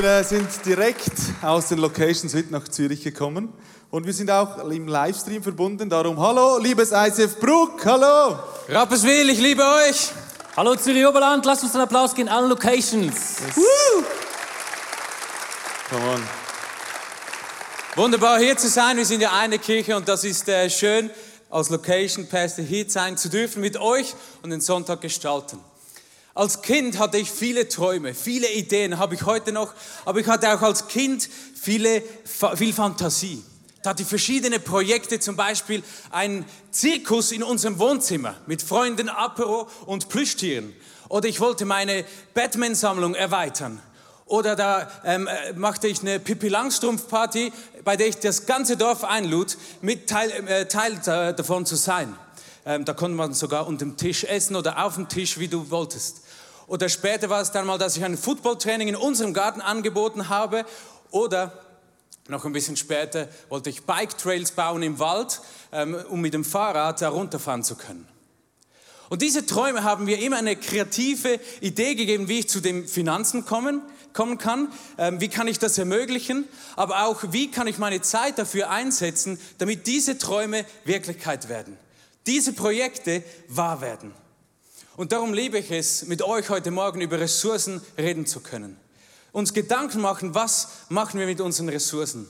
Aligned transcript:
Wir 0.00 0.08
äh, 0.08 0.24
sind 0.24 0.48
direkt 0.64 1.12
aus 1.42 1.68
den 1.68 1.76
Locations 1.76 2.32
mit 2.32 2.50
nach 2.50 2.66
Zürich 2.68 3.02
gekommen 3.02 3.52
und 3.90 4.06
wir 4.06 4.14
sind 4.14 4.30
auch 4.30 4.56
im 4.70 4.88
Livestream 4.88 5.42
verbunden. 5.42 5.90
Darum 5.90 6.18
hallo, 6.18 6.56
liebes 6.56 6.90
ICF 6.90 7.38
Bruck, 7.38 7.84
hallo. 7.84 8.38
Rapperswil, 8.70 9.28
ich 9.28 9.38
liebe 9.38 9.62
euch. 9.62 10.08
Hallo 10.56 10.74
Zürich 10.76 11.06
Oberland, 11.06 11.44
lasst 11.44 11.64
uns 11.64 11.74
einen 11.74 11.82
Applaus 11.82 12.14
geben, 12.14 12.30
allen 12.30 12.48
Locations. 12.48 13.12
Yes. 13.12 13.66
Come 15.90 16.14
on. 16.14 16.22
Wunderbar 17.96 18.38
hier 18.38 18.56
zu 18.56 18.70
sein. 18.70 18.96
Wir 18.96 19.04
sind 19.04 19.20
ja 19.20 19.32
eine 19.38 19.58
Kirche 19.58 19.94
und 19.94 20.08
das 20.08 20.24
ist 20.24 20.48
äh, 20.48 20.70
schön, 20.70 21.10
als 21.50 21.68
Location 21.68 22.26
Pastor 22.26 22.64
hier 22.64 22.88
sein 22.88 23.18
zu 23.18 23.28
dürfen 23.28 23.60
mit 23.60 23.76
euch 23.76 24.14
und 24.42 24.48
den 24.48 24.62
Sonntag 24.62 25.02
gestalten. 25.02 25.58
Als 26.40 26.62
Kind 26.62 26.98
hatte 26.98 27.18
ich 27.18 27.30
viele 27.30 27.68
Träume, 27.68 28.14
viele 28.14 28.50
Ideen, 28.50 28.96
habe 28.96 29.14
ich 29.14 29.26
heute 29.26 29.52
noch, 29.52 29.74
aber 30.06 30.20
ich 30.20 30.26
hatte 30.26 30.50
auch 30.50 30.62
als 30.62 30.88
Kind 30.88 31.28
viele, 31.54 32.02
viel 32.54 32.72
Fantasie. 32.72 33.44
Da 33.82 33.90
hatte 33.90 34.04
ich 34.04 34.08
verschiedene 34.08 34.58
Projekte, 34.58 35.20
zum 35.20 35.36
Beispiel 35.36 35.82
ein 36.08 36.46
Zirkus 36.70 37.32
in 37.32 37.42
unserem 37.42 37.78
Wohnzimmer 37.78 38.36
mit 38.46 38.62
Freunden, 38.62 39.10
Apero 39.10 39.68
und 39.84 40.08
Plüschtieren. 40.08 40.72
Oder 41.10 41.28
ich 41.28 41.40
wollte 41.40 41.66
meine 41.66 42.06
Batman-Sammlung 42.32 43.14
erweitern. 43.14 43.78
Oder 44.24 44.56
da 44.56 44.90
ähm, 45.04 45.28
machte 45.56 45.88
ich 45.88 46.00
eine 46.00 46.20
Pippi 46.20 46.48
Langstrumpf-Party, 46.48 47.52
bei 47.84 47.98
der 47.98 48.06
ich 48.06 48.16
das 48.16 48.46
ganze 48.46 48.78
Dorf 48.78 49.04
einlud, 49.04 49.58
mit 49.82 50.08
Teil, 50.08 50.30
äh, 50.48 50.64
Teil 50.64 51.02
davon 51.36 51.66
zu 51.66 51.76
sein. 51.76 52.16
Ähm, 52.64 52.84
da 52.84 52.92
konnte 52.92 53.16
man 53.16 53.32
sogar 53.34 53.66
unter 53.66 53.84
dem 53.84 53.96
Tisch 53.96 54.24
essen 54.24 54.56
oder 54.56 54.84
auf 54.84 54.94
dem 54.94 55.08
Tisch, 55.08 55.38
wie 55.38 55.48
du 55.48 55.70
wolltest. 55.70 56.22
Oder 56.70 56.88
später 56.88 57.28
war 57.28 57.40
es 57.40 57.50
dann 57.50 57.66
mal, 57.66 57.78
dass 57.78 57.96
ich 57.96 58.04
ein 58.04 58.16
Footballtraining 58.16 58.86
in 58.86 58.94
unserem 58.94 59.34
Garten 59.34 59.60
angeboten 59.60 60.28
habe. 60.28 60.64
Oder 61.10 61.52
noch 62.28 62.44
ein 62.44 62.52
bisschen 62.52 62.76
später 62.76 63.26
wollte 63.48 63.70
ich 63.70 63.82
Bike 63.82 64.16
Trails 64.16 64.52
bauen 64.52 64.80
im 64.84 65.00
Wald, 65.00 65.40
ähm, 65.72 65.96
um 66.08 66.20
mit 66.20 66.32
dem 66.32 66.44
Fahrrad 66.44 67.02
da 67.02 67.08
runterfahren 67.08 67.64
zu 67.64 67.74
können. 67.74 68.06
Und 69.08 69.20
diese 69.20 69.44
Träume 69.46 69.82
haben 69.82 70.04
mir 70.04 70.20
immer 70.20 70.36
eine 70.36 70.54
kreative 70.54 71.40
Idee 71.60 71.96
gegeben, 71.96 72.28
wie 72.28 72.38
ich 72.38 72.48
zu 72.48 72.60
den 72.60 72.86
Finanzen 72.86 73.44
kommen, 73.44 73.82
kommen 74.12 74.38
kann, 74.38 74.72
ähm, 74.96 75.20
wie 75.20 75.28
kann 75.28 75.48
ich 75.48 75.58
das 75.58 75.76
ermöglichen, 75.76 76.46
aber 76.76 77.04
auch 77.06 77.24
wie 77.32 77.50
kann 77.50 77.66
ich 77.66 77.78
meine 77.78 78.00
Zeit 78.00 78.38
dafür 78.38 78.70
einsetzen, 78.70 79.40
damit 79.58 79.88
diese 79.88 80.18
Träume 80.18 80.64
Wirklichkeit 80.84 81.48
werden 81.48 81.76
diese 82.26 82.52
Projekte 82.52 83.22
wahr 83.48 83.80
werden. 83.80 84.14
Und 84.96 85.12
darum 85.12 85.32
liebe 85.32 85.58
ich 85.58 85.70
es, 85.70 86.06
mit 86.06 86.22
euch 86.22 86.48
heute 86.50 86.70
Morgen 86.70 87.00
über 87.00 87.18
Ressourcen 87.20 87.80
reden 87.96 88.26
zu 88.26 88.40
können. 88.40 88.76
Uns 89.32 89.54
Gedanken 89.54 90.00
machen, 90.00 90.34
was 90.34 90.68
machen 90.88 91.20
wir 91.20 91.26
mit 91.26 91.40
unseren 91.40 91.68
Ressourcen. 91.68 92.28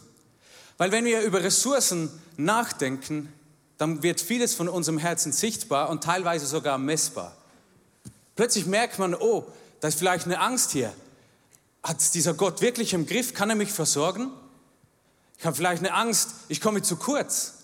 Weil 0.77 0.93
wenn 0.93 1.05
wir 1.05 1.23
über 1.23 1.43
Ressourcen 1.43 2.11
nachdenken, 2.37 3.33
dann 3.79 4.03
wird 4.03 4.21
vieles 4.21 4.55
von 4.55 4.69
unserem 4.69 4.99
Herzen 4.99 5.33
sichtbar 5.33 5.89
und 5.89 6.05
teilweise 6.05 6.47
sogar 6.47 6.77
messbar. 6.79 7.37
Plötzlich 8.37 8.67
merkt 8.67 8.99
man, 8.99 9.15
oh, 9.15 9.47
da 9.81 9.89
ist 9.89 9.99
vielleicht 9.99 10.27
eine 10.27 10.41
Angst 10.41 10.73
hier. 10.73 10.93
Hat 11.83 12.15
dieser 12.15 12.35
Gott 12.35 12.61
wirklich 12.61 12.93
im 12.93 13.07
Griff? 13.07 13.33
Kann 13.33 13.49
er 13.49 13.57
mich 13.57 13.73
versorgen? 13.73 14.31
Ich 15.39 15.47
habe 15.47 15.57
vielleicht 15.57 15.83
eine 15.83 15.95
Angst, 15.95 16.35
ich 16.49 16.61
komme 16.61 16.83
zu 16.83 16.97
kurz. 16.97 17.55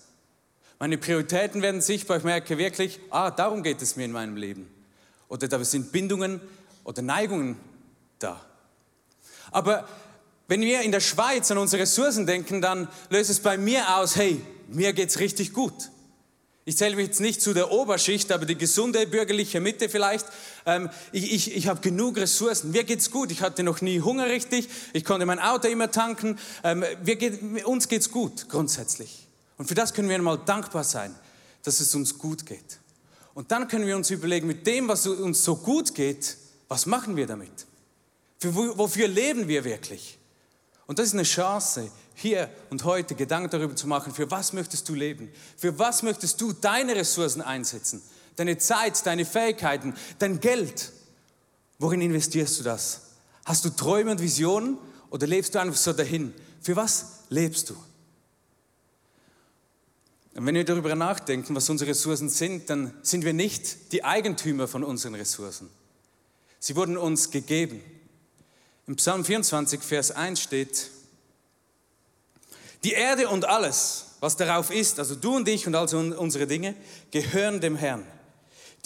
Meine 0.79 0.97
Prioritäten 0.97 1.61
werden 1.61 1.81
sichtbar. 1.81 2.17
Ich 2.17 2.23
merke 2.23 2.57
wirklich, 2.57 2.99
ah, 3.11 3.29
darum 3.29 3.61
geht 3.61 3.81
es 3.83 3.95
mir 3.95 4.05
in 4.05 4.11
meinem 4.11 4.35
Leben. 4.35 4.76
Oder 5.29 5.47
da 5.47 5.63
sind 5.63 5.91
Bindungen 5.91 6.41
oder 6.83 7.01
Neigungen 7.01 7.57
da. 8.19 8.41
Aber 9.51 9.87
wenn 10.47 10.61
wir 10.61 10.81
in 10.81 10.91
der 10.91 11.01
Schweiz 11.01 11.51
an 11.51 11.57
unsere 11.57 11.83
Ressourcen 11.83 12.25
denken, 12.25 12.61
dann 12.61 12.87
löst 13.09 13.29
es 13.29 13.39
bei 13.39 13.57
mir 13.57 13.97
aus, 13.97 14.15
hey, 14.15 14.41
mir 14.67 14.93
geht's 14.93 15.19
richtig 15.19 15.53
gut. 15.53 15.91
Ich 16.67 16.75
zähle 16.75 16.97
mich 16.97 17.07
jetzt 17.07 17.21
nicht 17.21 17.41
zu 17.41 17.53
der 17.53 17.71
Oberschicht, 17.71 18.29
aber 18.29 18.45
die 18.45 18.57
gesunde 18.57 19.07
bürgerliche 19.07 19.61
Mitte 19.61 19.87
vielleicht. 19.87 20.25
Ähm, 20.65 20.89
ich 21.13 21.31
ich, 21.31 21.55
ich 21.55 21.67
habe 21.67 21.79
genug 21.79 22.17
Ressourcen. 22.17 22.71
Mir 22.71 22.83
geht's 22.83 23.09
gut. 23.09 23.31
Ich 23.31 23.41
hatte 23.41 23.63
noch 23.63 23.79
nie 23.79 24.01
Hunger 24.01 24.27
richtig. 24.27 24.67
Ich 24.91 25.05
konnte 25.05 25.25
mein 25.25 25.39
Auto 25.39 25.69
immer 25.69 25.91
tanken. 25.91 26.37
Ähm, 26.65 26.83
geht, 27.05 27.65
uns 27.65 27.87
geht's 27.87 28.11
gut 28.11 28.49
grundsätzlich. 28.49 29.29
Und 29.57 29.67
für 29.67 29.75
das 29.75 29.93
können 29.93 30.09
wir 30.09 30.15
einmal 30.15 30.39
dankbar 30.45 30.83
sein, 30.83 31.15
dass 31.63 31.79
es 31.79 31.95
uns 31.95 32.17
gut 32.17 32.45
geht. 32.45 32.79
Und 33.37 33.51
dann 33.51 33.67
können 33.67 33.85
wir 33.85 33.95
uns 33.95 34.09
überlegen, 34.09 34.47
mit 34.47 34.65
dem, 34.65 34.87
was 34.87 35.05
uns 35.05 35.43
so 35.43 35.57
gut 35.57 35.93
geht, 35.93 36.37
was 36.69 36.87
machen 36.87 37.15
wir 37.15 37.27
damit? 37.27 37.67
Für, 38.39 38.55
wofür 38.55 39.07
leben 39.07 39.47
wir 39.47 39.63
wirklich? 39.63 40.17
Und 40.87 40.97
das 40.97 41.09
ist 41.09 41.13
eine 41.13 41.21
Chance, 41.21 41.91
hier 42.15 42.49
und 42.71 42.83
heute 42.83 43.13
Gedanken 43.13 43.51
darüber 43.51 43.75
zu 43.75 43.85
machen, 43.85 44.11
für 44.11 44.31
was 44.31 44.53
möchtest 44.53 44.89
du 44.89 44.95
leben? 44.95 45.29
Für 45.55 45.77
was 45.77 46.01
möchtest 46.01 46.41
du 46.41 46.51
deine 46.51 46.95
Ressourcen 46.95 47.43
einsetzen? 47.43 48.01
Deine 48.37 48.57
Zeit, 48.57 49.05
deine 49.05 49.23
Fähigkeiten, 49.23 49.93
dein 50.17 50.39
Geld. 50.39 50.91
Worin 51.77 52.01
investierst 52.01 52.59
du 52.59 52.63
das? 52.63 53.01
Hast 53.45 53.63
du 53.63 53.69
Träume 53.69 54.09
und 54.09 54.19
Visionen 54.19 54.79
oder 55.11 55.27
lebst 55.27 55.53
du 55.53 55.59
einfach 55.59 55.77
so 55.77 55.93
dahin? 55.93 56.33
Für 56.59 56.75
was 56.75 57.19
lebst 57.29 57.69
du? 57.69 57.75
Und 60.37 60.45
wenn 60.45 60.53
wir 60.53 60.65
darüber 60.65 60.93
nachdenken, 60.93 61.55
was 61.55 61.67
unsere 61.67 61.89
Ressourcen 61.89 62.29
sind, 62.29 62.69
dann 62.69 62.93
sind 63.01 63.25
wir 63.25 63.33
nicht 63.33 63.91
die 63.91 64.03
Eigentümer 64.03 64.67
von 64.67 64.83
unseren 64.83 65.15
Ressourcen. 65.15 65.67
Sie 66.59 66.75
wurden 66.75 66.95
uns 66.95 67.31
gegeben. 67.31 67.81
Im 68.85 68.97
Psalm 68.97 69.25
24, 69.25 69.81
Vers 69.81 70.11
1 70.11 70.39
steht, 70.39 70.91
die 72.83 72.91
Erde 72.91 73.29
und 73.29 73.45
alles, 73.45 74.05
was 74.19 74.37
darauf 74.37 74.69
ist, 74.69 74.99
also 74.99 75.15
du 75.15 75.37
und 75.37 75.47
ich 75.47 75.65
und 75.65 75.73
also 75.73 75.97
unsere 75.97 76.45
Dinge, 76.45 76.75
gehören 77.09 77.59
dem 77.59 77.75
Herrn. 77.75 78.05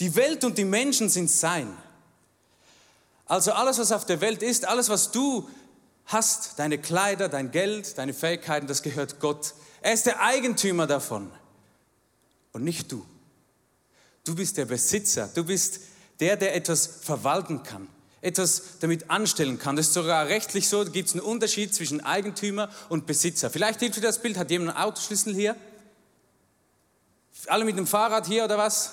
Die 0.00 0.16
Welt 0.16 0.44
und 0.44 0.56
die 0.56 0.64
Menschen 0.64 1.10
sind 1.10 1.30
sein. 1.30 1.68
Also 3.26 3.52
alles, 3.52 3.78
was 3.78 3.92
auf 3.92 4.06
der 4.06 4.22
Welt 4.22 4.42
ist, 4.42 4.66
alles, 4.66 4.88
was 4.88 5.10
du 5.10 5.46
hast, 6.06 6.58
deine 6.58 6.78
Kleider, 6.78 7.28
dein 7.28 7.50
Geld, 7.50 7.98
deine 7.98 8.14
Fähigkeiten, 8.14 8.66
das 8.66 8.82
gehört 8.82 9.20
Gott. 9.20 9.52
Er 9.82 9.92
ist 9.92 10.06
der 10.06 10.22
Eigentümer 10.22 10.86
davon 10.86 11.30
und 12.52 12.64
nicht 12.64 12.92
du. 12.92 13.04
Du 14.24 14.34
bist 14.34 14.56
der 14.56 14.66
Besitzer, 14.66 15.28
du 15.34 15.44
bist 15.44 15.80
der, 16.20 16.36
der 16.36 16.54
etwas 16.54 16.86
verwalten 16.86 17.62
kann, 17.62 17.88
etwas 18.20 18.78
damit 18.80 19.10
anstellen 19.10 19.58
kann. 19.58 19.74
Das 19.74 19.88
ist 19.88 19.94
sogar 19.94 20.26
rechtlich 20.26 20.68
so, 20.68 20.84
da 20.84 20.90
gibt 20.90 21.08
es 21.08 21.14
einen 21.14 21.22
Unterschied 21.22 21.74
zwischen 21.74 22.00
Eigentümer 22.00 22.68
und 22.88 23.06
Besitzer. 23.06 23.50
Vielleicht 23.50 23.80
hilft 23.80 23.96
dir 23.96 24.02
das 24.02 24.22
Bild, 24.22 24.36
hat 24.36 24.50
jemand 24.50 24.76
einen 24.76 24.84
Autoschlüssel 24.84 25.34
hier? 25.34 25.56
Alle 27.48 27.64
mit 27.64 27.76
dem 27.76 27.88
Fahrrad 27.88 28.26
hier 28.26 28.44
oder 28.44 28.56
was? 28.56 28.92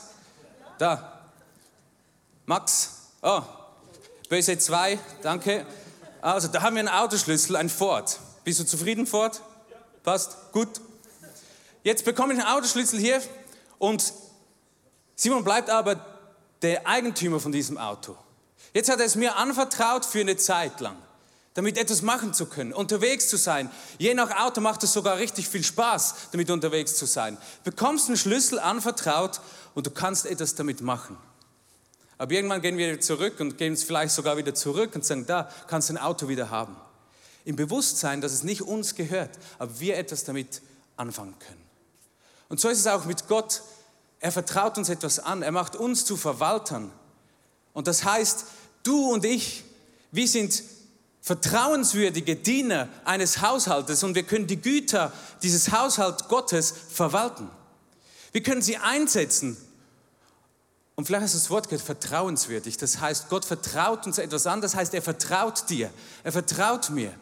Da. 0.79 1.29
Max? 2.47 2.93
Oh, 3.21 3.43
Böse 4.29 4.57
2, 4.57 4.97
danke. 5.21 5.65
Also, 6.21 6.47
da 6.47 6.61
haben 6.63 6.75
wir 6.75 6.79
einen 6.79 6.89
Autoschlüssel, 6.89 7.55
ein 7.55 7.69
Ford. 7.69 8.19
Bist 8.43 8.59
du 8.59 8.65
zufrieden, 8.65 9.05
Ford? 9.05 9.41
Passt? 10.03 10.37
Gut. 10.51 10.81
Jetzt 11.83 12.05
bekomme 12.05 12.33
ich 12.33 12.39
einen 12.39 12.49
Autoschlüssel 12.49 12.99
hier 12.99 13.21
und 13.79 14.13
Simon 15.15 15.43
bleibt 15.43 15.69
aber 15.69 16.05
der 16.61 16.87
Eigentümer 16.87 17.39
von 17.39 17.51
diesem 17.51 17.77
Auto. 17.77 18.15
Jetzt 18.73 18.89
hat 18.89 18.99
er 18.99 19.05
es 19.05 19.15
mir 19.15 19.35
anvertraut 19.37 20.05
für 20.05 20.19
eine 20.19 20.37
Zeit 20.37 20.79
lang, 20.79 20.95
damit 21.55 21.77
etwas 21.77 22.01
machen 22.01 22.33
zu 22.33 22.45
können, 22.45 22.71
unterwegs 22.71 23.27
zu 23.27 23.37
sein. 23.37 23.71
Je 23.97 24.13
nach 24.13 24.39
Auto 24.39 24.61
macht 24.61 24.83
es 24.83 24.93
sogar 24.93 25.17
richtig 25.17 25.49
viel 25.49 25.63
Spaß, 25.63 26.15
damit 26.31 26.49
unterwegs 26.51 26.95
zu 26.95 27.05
sein. 27.05 27.37
Bekommst 27.63 28.07
einen 28.07 28.17
Schlüssel 28.17 28.59
anvertraut 28.59 29.41
und 29.73 29.87
du 29.87 29.91
kannst 29.91 30.25
etwas 30.25 30.55
damit 30.55 30.81
machen. 30.81 31.17
Aber 32.17 32.33
irgendwann 32.33 32.61
gehen 32.61 32.77
wir 32.77 32.99
zurück 32.99 33.39
und 33.39 33.57
gehen 33.57 33.73
es 33.73 33.83
vielleicht 33.83 34.13
sogar 34.13 34.37
wieder 34.37 34.53
zurück 34.53 34.93
und 34.93 35.05
sagen, 35.05 35.25
da 35.25 35.49
kannst 35.67 35.89
du 35.89 35.93
ein 35.93 35.97
Auto 35.97 36.27
wieder 36.27 36.49
haben. 36.49 36.75
Im 37.45 37.55
Bewusstsein, 37.55 38.19
dass 38.19 38.33
es 38.33 38.43
nicht 38.43 38.61
uns 38.61 38.93
gehört, 38.93 39.31
aber 39.57 39.79
wir 39.79 39.97
etwas 39.97 40.25
damit 40.25 40.61
anfangen 40.97 41.39
können. 41.39 41.58
Und 42.49 42.59
so 42.59 42.67
ist 42.69 42.79
es 42.79 42.87
auch 42.87 43.05
mit 43.05 43.27
Gott. 43.27 43.61
Er 44.19 44.31
vertraut 44.31 44.77
uns 44.77 44.89
etwas 44.89 45.19
an. 45.19 45.43
Er 45.43 45.51
macht 45.51 45.75
uns 45.75 46.03
zu 46.03 46.17
Verwaltern. 46.17 46.91
Und 47.73 47.87
das 47.87 48.03
heißt, 48.03 48.45
du 48.83 49.11
und 49.11 49.23
ich, 49.23 49.63
wir 50.11 50.27
sind 50.27 50.63
vertrauenswürdige 51.21 52.35
Diener 52.35 52.89
eines 53.05 53.41
Haushaltes 53.41 54.03
und 54.03 54.15
wir 54.15 54.23
können 54.23 54.47
die 54.47 54.59
Güter 54.59 55.11
dieses 55.43 55.71
Haushalts 55.71 56.27
Gottes 56.27 56.73
verwalten. 56.89 57.49
Wir 58.31 58.41
können 58.41 58.61
sie 58.61 58.77
einsetzen. 58.77 59.57
Und 60.95 61.05
vielleicht 61.05 61.23
hast 61.23 61.33
du 61.35 61.37
das 61.37 61.49
Wort 61.49 61.69
gehört, 61.69 61.85
vertrauenswürdig. 61.85 62.77
Das 62.77 62.99
heißt, 62.99 63.29
Gott 63.29 63.45
vertraut 63.45 64.05
uns 64.05 64.17
etwas 64.17 64.45
an. 64.47 64.59
Das 64.59 64.75
heißt, 64.75 64.93
er 64.93 65.01
vertraut 65.01 65.69
dir. 65.69 65.91
Er 66.23 66.31
vertraut 66.31 66.89
mir. 66.89 67.13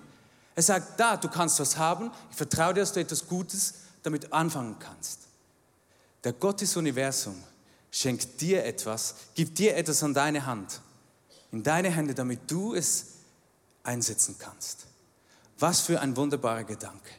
Er 0.56 0.63
sagt, 0.63 1.00
da, 1.00 1.15
du 1.15 1.27
kannst 1.27 1.59
was 1.59 1.77
haben. 1.77 2.09
Ich 2.31 2.38
vertraue 2.38 2.74
dir, 2.74 2.79
dass 2.79 2.94
du 2.94 3.00
etwas 3.00 3.27
Gutes 3.27 3.75
damit 4.04 4.34
anfangen 4.34 4.78
kannst. 4.80 5.22
Der 6.24 6.34
Gott 6.34 6.62
des 6.62 6.76
Universums 6.76 7.38
schenkt 7.92 8.42
dir 8.42 8.64
etwas, 8.66 9.16
gibt 9.34 9.58
dir 9.60 9.76
etwas 9.76 10.04
an 10.04 10.14
deine 10.14 10.46
Hand, 10.46 10.82
in 11.52 11.64
deine 11.64 11.90
Hände, 11.90 12.14
damit 12.14 12.52
du 12.52 12.76
es 12.76 13.14
einsetzen 13.84 14.36
kannst. 14.38 14.88
Was 15.60 15.82
für 15.82 16.02
ein 16.02 16.16
wunderbarer 16.16 16.64
Gedanke. 16.64 17.10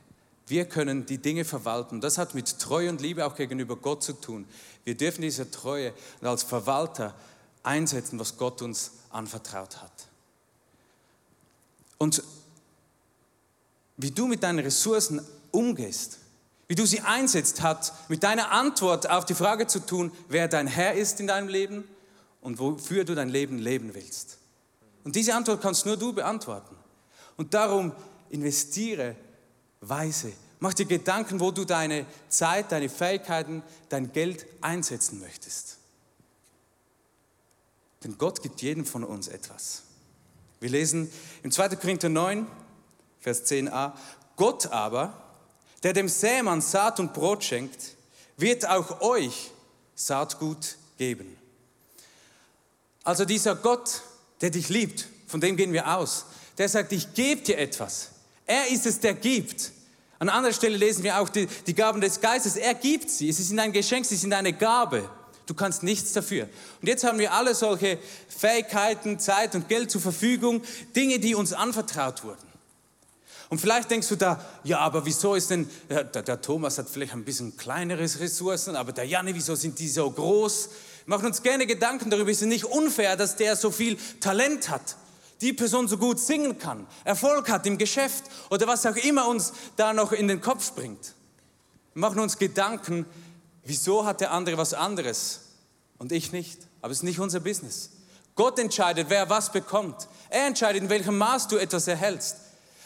Wir 0.46 0.64
können 0.64 1.04
die 1.04 1.18
Dinge 1.18 1.44
verwalten. 1.44 2.00
Das 2.00 2.16
hat 2.16 2.34
mit 2.34 2.58
Treue 2.58 2.88
und 2.88 3.00
Liebe 3.00 3.26
auch 3.26 3.34
gegenüber 3.34 3.76
Gott 3.76 4.02
zu 4.02 4.14
tun. 4.14 4.46
Wir 4.84 4.96
dürfen 4.96 5.22
diese 5.22 5.50
Treue 5.50 5.92
als 6.22 6.42
Verwalter 6.42 7.14
einsetzen, 7.62 8.18
was 8.18 8.36
Gott 8.38 8.62
uns 8.62 8.92
anvertraut 9.10 9.82
hat. 9.82 10.08
Und 11.98 12.22
wie 13.96 14.12
du 14.12 14.26
mit 14.26 14.42
deinen 14.42 14.60
Ressourcen 14.60 15.20
umgehst, 15.50 16.18
wie 16.68 16.74
du 16.74 16.86
sie 16.86 17.00
einsetzt, 17.00 17.62
hat 17.62 17.92
mit 18.08 18.22
deiner 18.22 18.50
Antwort 18.50 19.08
auf 19.08 19.24
die 19.24 19.34
Frage 19.34 19.66
zu 19.66 19.80
tun, 19.80 20.12
wer 20.28 20.48
dein 20.48 20.66
Herr 20.66 20.92
ist 20.94 21.18
in 21.18 21.26
deinem 21.26 21.48
Leben 21.48 21.84
und 22.42 22.58
wofür 22.58 23.04
du 23.04 23.14
dein 23.14 23.30
Leben 23.30 23.58
leben 23.58 23.94
willst. 23.94 24.38
Und 25.04 25.16
diese 25.16 25.34
Antwort 25.34 25.62
kannst 25.62 25.86
nur 25.86 25.96
du 25.96 26.12
beantworten. 26.12 26.76
Und 27.38 27.54
darum 27.54 27.92
investiere 28.28 29.16
weise. 29.80 30.32
Mach 30.60 30.74
dir 30.74 30.86
Gedanken, 30.86 31.40
wo 31.40 31.50
du 31.50 31.64
deine 31.64 32.04
Zeit, 32.28 32.72
deine 32.72 32.88
Fähigkeiten, 32.88 33.62
dein 33.88 34.12
Geld 34.12 34.44
einsetzen 34.60 35.20
möchtest. 35.20 35.78
Denn 38.04 38.18
Gott 38.18 38.42
gibt 38.42 38.60
jedem 38.60 38.84
von 38.84 39.04
uns 39.04 39.28
etwas. 39.28 39.82
Wir 40.60 40.68
lesen 40.68 41.10
im 41.42 41.50
2. 41.50 41.70
Korinther 41.76 42.08
9, 42.08 42.46
Vers 43.20 43.44
10a, 43.46 43.92
Gott 44.36 44.66
aber, 44.66 45.27
der 45.82 45.92
dem 45.92 46.08
Sämann 46.08 46.60
Saat 46.60 47.00
und 47.00 47.12
Brot 47.12 47.44
schenkt, 47.44 47.96
wird 48.36 48.66
auch 48.68 49.00
euch 49.00 49.50
Saatgut 49.94 50.76
geben. 50.96 51.36
Also 53.04 53.24
dieser 53.24 53.54
Gott, 53.54 54.02
der 54.40 54.50
dich 54.50 54.68
liebt, 54.68 55.08
von 55.26 55.40
dem 55.40 55.56
gehen 55.56 55.72
wir 55.72 55.96
aus, 55.96 56.26
der 56.56 56.68
sagt, 56.68 56.92
ich 56.92 57.14
gebe 57.14 57.42
dir 57.42 57.58
etwas. 57.58 58.10
Er 58.46 58.68
ist 58.68 58.86
es, 58.86 59.00
der 59.00 59.14
gibt. 59.14 59.72
An 60.18 60.28
anderer 60.28 60.52
Stelle 60.52 60.76
lesen 60.76 61.04
wir 61.04 61.20
auch 61.20 61.28
die, 61.28 61.46
die 61.66 61.74
Gaben 61.74 62.00
des 62.00 62.20
Geistes. 62.20 62.56
Er 62.56 62.74
gibt 62.74 63.10
sie. 63.10 63.30
Sie 63.30 63.42
sind 63.42 63.58
ein 63.58 63.72
Geschenk, 63.72 64.04
sie 64.04 64.16
sind 64.16 64.32
eine 64.32 64.52
Gabe. 64.52 65.08
Du 65.46 65.54
kannst 65.54 65.82
nichts 65.82 66.12
dafür. 66.12 66.48
Und 66.80 66.88
jetzt 66.88 67.04
haben 67.04 67.18
wir 67.18 67.32
alle 67.32 67.54
solche 67.54 67.98
Fähigkeiten, 68.28 69.18
Zeit 69.18 69.54
und 69.54 69.68
Geld 69.68 69.90
zur 69.90 70.00
Verfügung, 70.00 70.62
Dinge, 70.94 71.20
die 71.20 71.34
uns 71.34 71.52
anvertraut 71.52 72.24
wurden. 72.24 72.47
Und 73.50 73.60
vielleicht 73.60 73.90
denkst 73.90 74.08
du 74.08 74.16
da, 74.16 74.44
ja, 74.62 74.78
aber 74.78 75.06
wieso 75.06 75.34
ist 75.34 75.50
denn, 75.50 75.68
der, 75.88 76.04
der 76.04 76.40
Thomas 76.42 76.76
hat 76.76 76.88
vielleicht 76.88 77.14
ein 77.14 77.24
bisschen 77.24 77.56
kleineres 77.56 78.20
Ressourcen, 78.20 78.76
aber 78.76 78.92
der 78.92 79.06
Janne, 79.06 79.34
wieso 79.34 79.54
sind 79.54 79.78
die 79.78 79.88
so 79.88 80.10
groß? 80.10 80.68
Machen 81.06 81.26
uns 81.26 81.42
gerne 81.42 81.66
Gedanken 81.66 82.10
darüber, 82.10 82.30
ist 82.30 82.42
es 82.42 82.48
nicht 82.48 82.66
unfair, 82.66 83.16
dass 83.16 83.36
der 83.36 83.56
so 83.56 83.70
viel 83.70 83.96
Talent 84.20 84.68
hat, 84.68 84.96
die 85.40 85.54
Person 85.54 85.88
so 85.88 85.96
gut 85.96 86.20
singen 86.20 86.58
kann, 86.58 86.86
Erfolg 87.04 87.48
hat 87.48 87.64
im 87.66 87.78
Geschäft 87.78 88.24
oder 88.50 88.66
was 88.66 88.84
auch 88.84 88.96
immer 88.96 89.26
uns 89.26 89.52
da 89.76 89.94
noch 89.94 90.12
in 90.12 90.28
den 90.28 90.42
Kopf 90.42 90.66
springt. 90.66 91.14
Wir 91.94 92.00
machen 92.00 92.20
uns 92.20 92.36
Gedanken, 92.36 93.06
wieso 93.64 94.04
hat 94.04 94.20
der 94.20 94.32
andere 94.32 94.58
was 94.58 94.74
anderes 94.74 95.40
und 95.96 96.12
ich 96.12 96.32
nicht? 96.32 96.66
Aber 96.82 96.92
es 96.92 96.98
ist 96.98 97.04
nicht 97.04 97.18
unser 97.18 97.40
Business. 97.40 97.90
Gott 98.34 98.58
entscheidet, 98.58 99.06
wer 99.08 99.30
was 99.30 99.50
bekommt. 99.50 100.06
Er 100.28 100.46
entscheidet, 100.46 100.82
in 100.82 100.90
welchem 100.90 101.16
Maß 101.16 101.48
du 101.48 101.56
etwas 101.56 101.88
erhältst. 101.88 102.36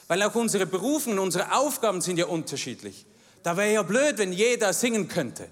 Weil 0.08 0.22
auch 0.22 0.34
unsere 0.34 0.66
Berufungen, 0.66 1.18
unsere 1.18 1.54
Aufgaben 1.54 2.00
sind 2.00 2.18
ja 2.18 2.26
unterschiedlich. 2.26 3.06
Da 3.42 3.56
wäre 3.56 3.72
ja 3.72 3.82
blöd, 3.82 4.18
wenn 4.18 4.32
jeder 4.32 4.72
singen 4.72 5.08
könnte. 5.08 5.48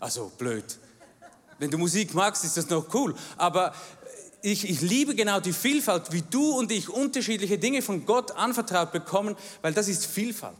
Also 0.00 0.30
blöd. 0.38 0.78
Wenn 1.58 1.70
du 1.70 1.78
Musik 1.78 2.14
magst, 2.14 2.44
ist 2.44 2.56
das 2.56 2.68
noch 2.68 2.92
cool. 2.94 3.14
Aber 3.36 3.74
ich, 4.42 4.68
ich 4.68 4.80
liebe 4.80 5.14
genau 5.14 5.40
die 5.40 5.52
Vielfalt, 5.52 6.12
wie 6.12 6.22
du 6.22 6.52
und 6.56 6.70
ich 6.70 6.88
unterschiedliche 6.88 7.58
Dinge 7.58 7.82
von 7.82 8.06
Gott 8.06 8.32
anvertraut 8.32 8.92
bekommen, 8.92 9.36
weil 9.62 9.72
das 9.72 9.88
ist 9.88 10.06
Vielfalt. 10.06 10.54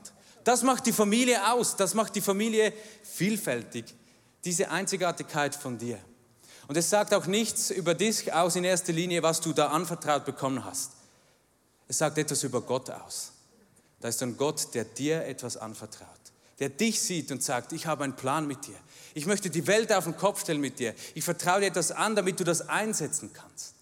Das 0.45 0.63
macht 0.63 0.87
die 0.87 0.93
Familie 0.93 1.53
aus, 1.53 1.77
das 1.77 1.95
macht 1.95 2.17
die 2.17 2.21
Familie 2.21 2.73
vielfältig, 3.03 3.85
diese 4.45 4.71
Einzigartigkeit 4.71 5.55
von 5.55 5.79
dir. 5.79 5.99
Und 6.67 6.77
es 6.77 6.91
sagt 6.91 7.15
auch 7.15 7.27
nichts 7.27 7.71
über 7.71 7.95
dich 7.95 8.33
aus 8.33 8.57
in 8.57 8.65
erster 8.65 8.93
Linie, 8.93 9.23
was 9.23 9.41
du 9.41 9.53
da 9.53 9.69
anvertraut 9.69 10.25
bekommen 10.25 10.65
hast. 10.65 10.93
Es 11.89 11.99
sagt 11.99 12.19
etwas 12.19 12.45
über 12.45 12.61
Gott 12.61 12.91
aus. 12.91 13.33
Da 14.01 14.09
ist 14.09 14.23
ein 14.23 14.37
Gott, 14.37 14.75
der 14.75 14.85
dir 14.85 15.25
etwas 15.25 15.57
anvertraut, 15.57 16.09
der 16.61 16.69
dich 16.69 17.01
sieht 17.01 17.33
und 17.33 17.43
sagt, 17.43 17.73
ich 17.73 17.87
habe 17.87 18.05
einen 18.05 18.15
Plan 18.15 18.47
mit 18.47 18.67
dir. 18.67 18.77
Ich 19.15 19.27
möchte 19.27 19.51
die 19.51 19.67
Welt 19.67 19.93
auf 19.93 20.05
den 20.05 20.17
Kopf 20.17 20.43
stellen 20.43 20.61
mit 20.61 20.79
dir. 20.79 20.95
Ich 21.15 21.25
vertraue 21.25 21.61
dir 21.61 21.67
etwas 21.67 21.91
an, 21.91 22.15
damit 22.15 22.39
du 22.39 22.45
das 22.45 22.69
einsetzen 22.69 23.33
kannst. 23.33 23.75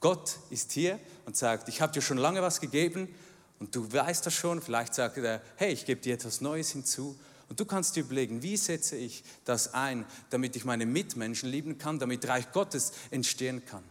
Gott 0.00 0.38
ist 0.50 0.72
hier 0.72 0.98
und 1.24 1.36
sagt, 1.36 1.68
ich 1.68 1.80
habe 1.80 1.92
dir 1.92 2.02
schon 2.02 2.18
lange 2.18 2.42
was 2.42 2.60
gegeben 2.60 3.14
und 3.58 3.74
du 3.74 3.90
weißt 3.92 4.26
das 4.26 4.34
schon. 4.34 4.60
Vielleicht 4.60 4.94
sagt 4.94 5.18
er, 5.18 5.40
hey, 5.56 5.72
ich 5.72 5.84
gebe 5.84 6.00
dir 6.00 6.14
etwas 6.14 6.40
Neues 6.40 6.70
hinzu. 6.70 7.16
Und 7.48 7.60
du 7.60 7.64
kannst 7.64 7.94
dir 7.94 8.00
überlegen, 8.00 8.42
wie 8.42 8.56
setze 8.56 8.96
ich 8.96 9.22
das 9.44 9.72
ein, 9.72 10.04
damit 10.30 10.56
ich 10.56 10.64
meine 10.64 10.84
Mitmenschen 10.84 11.48
lieben 11.48 11.78
kann, 11.78 11.98
damit 11.98 12.26
Reich 12.26 12.50
Gottes 12.50 12.92
entstehen 13.10 13.64
kann. 13.64 13.84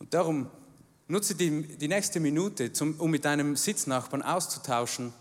Und 0.00 0.14
darum 0.14 0.50
nutze 1.08 1.34
die, 1.34 1.62
die 1.76 1.88
nächste 1.88 2.20
Minute, 2.20 2.72
zum, 2.72 2.98
um 3.00 3.10
mit 3.10 3.24
deinem 3.24 3.56
Sitznachbarn 3.56 4.22
auszutauschen. 4.22 5.12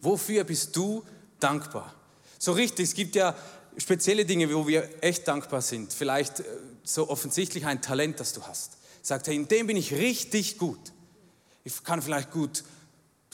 Wofür 0.00 0.44
bist 0.44 0.74
du 0.76 1.04
dankbar? 1.38 1.94
So 2.38 2.52
richtig, 2.52 2.88
es 2.88 2.94
gibt 2.94 3.14
ja 3.14 3.36
spezielle 3.76 4.24
Dinge, 4.24 4.52
wo 4.54 4.66
wir 4.66 4.88
echt 5.02 5.28
dankbar 5.28 5.62
sind. 5.62 5.92
Vielleicht 5.92 6.40
äh, 6.40 6.44
so 6.82 7.08
offensichtlich 7.08 7.66
ein 7.66 7.82
Talent, 7.82 8.20
das 8.20 8.32
du 8.32 8.42
hast. 8.42 8.78
Sagt 9.02 9.28
er, 9.28 9.34
in 9.34 9.48
dem 9.48 9.66
bin 9.66 9.76
ich 9.76 9.92
richtig 9.94 10.58
gut. 10.58 10.92
Ich 11.64 11.84
kann 11.84 12.02
vielleicht 12.02 12.30
gut, 12.30 12.64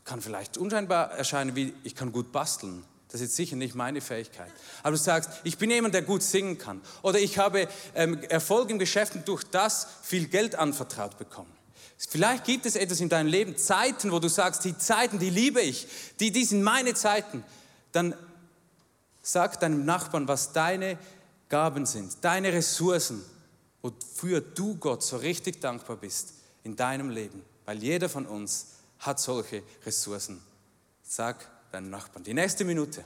kann 0.04 0.20
vielleicht 0.20 0.58
unscheinbar 0.58 1.12
erscheinen, 1.12 1.54
wie 1.56 1.74
ich 1.84 1.94
kann 1.94 2.12
gut 2.12 2.32
basteln. 2.32 2.84
Das 3.08 3.20
ist 3.20 3.28
jetzt 3.28 3.36
sicher 3.36 3.56
nicht 3.56 3.74
meine 3.74 4.00
Fähigkeit. 4.00 4.50
Aber 4.82 4.92
du 4.92 5.02
sagst, 5.02 5.30
ich 5.44 5.58
bin 5.58 5.70
jemand, 5.70 5.94
der 5.94 6.02
gut 6.02 6.22
singen 6.22 6.58
kann. 6.58 6.80
Oder 7.02 7.18
ich 7.18 7.38
habe 7.38 7.68
ähm, 7.94 8.20
Erfolg 8.28 8.70
im 8.70 8.78
Geschäft 8.78 9.14
und 9.14 9.28
durch 9.28 9.44
das 9.44 9.86
viel 10.02 10.26
Geld 10.26 10.56
anvertraut 10.56 11.16
bekommen. 11.16 11.52
Vielleicht 11.96 12.44
gibt 12.44 12.66
es 12.66 12.76
etwas 12.76 13.00
in 13.00 13.08
deinem 13.08 13.28
Leben, 13.28 13.56
Zeiten, 13.56 14.12
wo 14.12 14.18
du 14.18 14.28
sagst, 14.28 14.64
die 14.64 14.76
Zeiten, 14.76 15.18
die 15.18 15.30
liebe 15.30 15.60
ich, 15.60 15.86
die, 16.20 16.30
die 16.30 16.44
sind 16.44 16.62
meine 16.62 16.94
Zeiten. 16.94 17.42
Dann 17.92 18.14
Sag 19.28 19.58
deinem 19.58 19.84
Nachbarn, 19.84 20.28
was 20.28 20.52
deine 20.52 20.96
Gaben 21.48 21.84
sind, 21.84 22.18
deine 22.20 22.52
Ressourcen, 22.52 23.24
wofür 23.82 24.40
du 24.40 24.76
Gott 24.76 25.02
so 25.02 25.16
richtig 25.16 25.60
dankbar 25.60 25.96
bist 25.96 26.34
in 26.62 26.76
deinem 26.76 27.10
Leben. 27.10 27.42
Weil 27.64 27.82
jeder 27.82 28.08
von 28.08 28.24
uns 28.24 28.74
hat 29.00 29.18
solche 29.18 29.64
Ressourcen. 29.84 30.40
Sag 31.02 31.44
deinem 31.76 31.90
Nachbarn. 31.90 32.24
Die 32.24 32.34
nächste 32.34 32.64
Minute. 32.64 33.04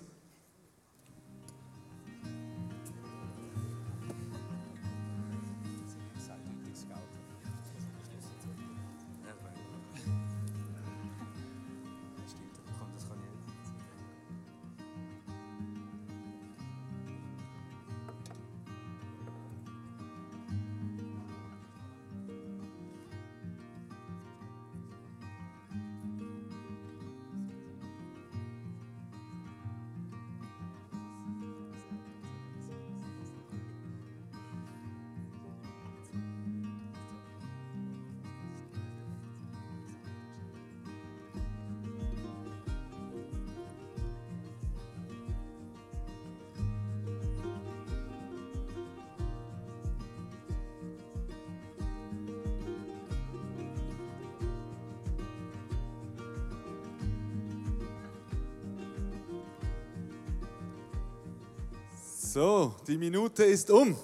So, 62.32 62.76
die 62.86 62.96
Minute 62.96 63.42
ist 63.42 63.68
um. 63.72 63.96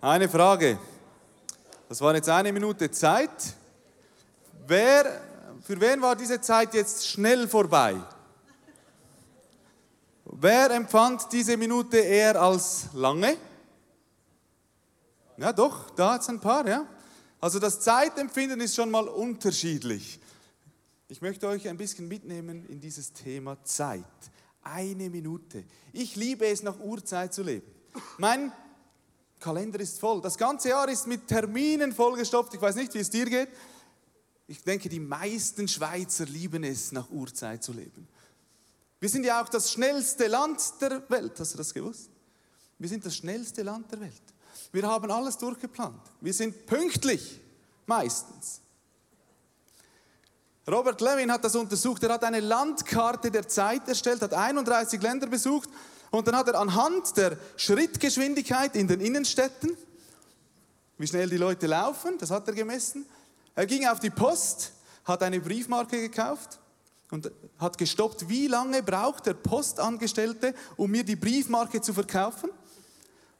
Eine 0.00 0.28
Frage. 0.28 0.80
Das 1.88 2.00
war 2.00 2.12
jetzt 2.12 2.28
eine 2.28 2.52
Minute 2.52 2.90
Zeit. 2.90 3.54
Wer, 4.66 5.20
für 5.62 5.80
wen 5.80 6.02
war 6.02 6.16
diese 6.16 6.40
Zeit 6.40 6.74
jetzt 6.74 7.06
schnell 7.06 7.46
vorbei? 7.46 7.94
Wer 10.24 10.72
empfand 10.72 11.30
diese 11.30 11.56
Minute 11.56 11.98
eher 11.98 12.42
als 12.42 12.86
lange? 12.94 13.36
Ja, 15.36 15.52
doch, 15.52 15.90
da 15.90 16.14
hat 16.14 16.22
es 16.22 16.28
ein 16.30 16.40
paar, 16.40 16.66
ja. 16.66 16.84
Also 17.40 17.60
das 17.60 17.78
Zeitempfinden 17.78 18.60
ist 18.60 18.74
schon 18.74 18.90
mal 18.90 19.06
unterschiedlich. 19.06 20.18
Ich 21.06 21.22
möchte 21.22 21.46
euch 21.46 21.68
ein 21.68 21.76
bisschen 21.76 22.08
mitnehmen 22.08 22.66
in 22.66 22.80
dieses 22.80 23.12
Thema 23.12 23.56
Zeit. 23.62 24.02
Eine 24.62 25.08
Minute. 25.10 25.64
Ich 25.92 26.16
liebe 26.16 26.46
es, 26.46 26.62
nach 26.62 26.78
Uhrzeit 26.78 27.32
zu 27.32 27.42
leben. 27.42 27.66
Mein 28.18 28.52
Kalender 29.38 29.80
ist 29.80 29.98
voll. 29.98 30.20
Das 30.20 30.36
ganze 30.36 30.68
Jahr 30.68 30.88
ist 30.88 31.06
mit 31.06 31.26
Terminen 31.26 31.92
vollgestopft. 31.92 32.54
Ich 32.54 32.60
weiß 32.60 32.76
nicht, 32.76 32.92
wie 32.94 32.98
es 32.98 33.10
dir 33.10 33.24
geht. 33.24 33.48
Ich 34.46 34.62
denke, 34.62 34.88
die 34.88 35.00
meisten 35.00 35.66
Schweizer 35.66 36.26
lieben 36.26 36.64
es, 36.64 36.92
nach 36.92 37.08
Uhrzeit 37.10 37.62
zu 37.62 37.72
leben. 37.72 38.06
Wir 38.98 39.08
sind 39.08 39.24
ja 39.24 39.42
auch 39.42 39.48
das 39.48 39.72
schnellste 39.72 40.26
Land 40.26 40.60
der 40.80 41.08
Welt. 41.08 41.38
Hast 41.40 41.54
du 41.54 41.58
das 41.58 41.72
gewusst? 41.72 42.10
Wir 42.78 42.88
sind 42.88 43.04
das 43.04 43.16
schnellste 43.16 43.62
Land 43.62 43.90
der 43.92 44.00
Welt. 44.00 44.22
Wir 44.72 44.86
haben 44.86 45.10
alles 45.10 45.38
durchgeplant. 45.38 46.00
Wir 46.20 46.34
sind 46.34 46.66
pünktlich, 46.66 47.40
meistens. 47.86 48.60
Robert 50.68 51.00
Levin 51.00 51.32
hat 51.32 51.44
das 51.44 51.56
untersucht. 51.56 52.02
Er 52.02 52.14
hat 52.14 52.24
eine 52.24 52.40
Landkarte 52.40 53.30
der 53.30 53.48
Zeit 53.48 53.88
erstellt, 53.88 54.22
hat 54.22 54.34
31 54.34 55.00
Länder 55.00 55.26
besucht 55.26 55.68
und 56.10 56.26
dann 56.26 56.36
hat 56.36 56.48
er 56.48 56.60
anhand 56.60 57.16
der 57.16 57.36
Schrittgeschwindigkeit 57.56 58.76
in 58.76 58.88
den 58.88 59.00
Innenstädten, 59.00 59.76
wie 60.98 61.06
schnell 61.06 61.30
die 61.30 61.36
Leute 61.36 61.66
laufen, 61.66 62.18
das 62.18 62.30
hat 62.30 62.46
er 62.48 62.54
gemessen. 62.54 63.06
Er 63.54 63.66
ging 63.66 63.86
auf 63.86 64.00
die 64.00 64.10
Post, 64.10 64.72
hat 65.04 65.22
eine 65.22 65.40
Briefmarke 65.40 66.00
gekauft 66.00 66.58
und 67.10 67.30
hat 67.58 67.78
gestoppt, 67.78 68.28
wie 68.28 68.46
lange 68.46 68.82
braucht 68.82 69.26
der 69.26 69.34
Postangestellte, 69.34 70.54
um 70.76 70.90
mir 70.90 71.04
die 71.04 71.16
Briefmarke 71.16 71.80
zu 71.80 71.94
verkaufen. 71.94 72.50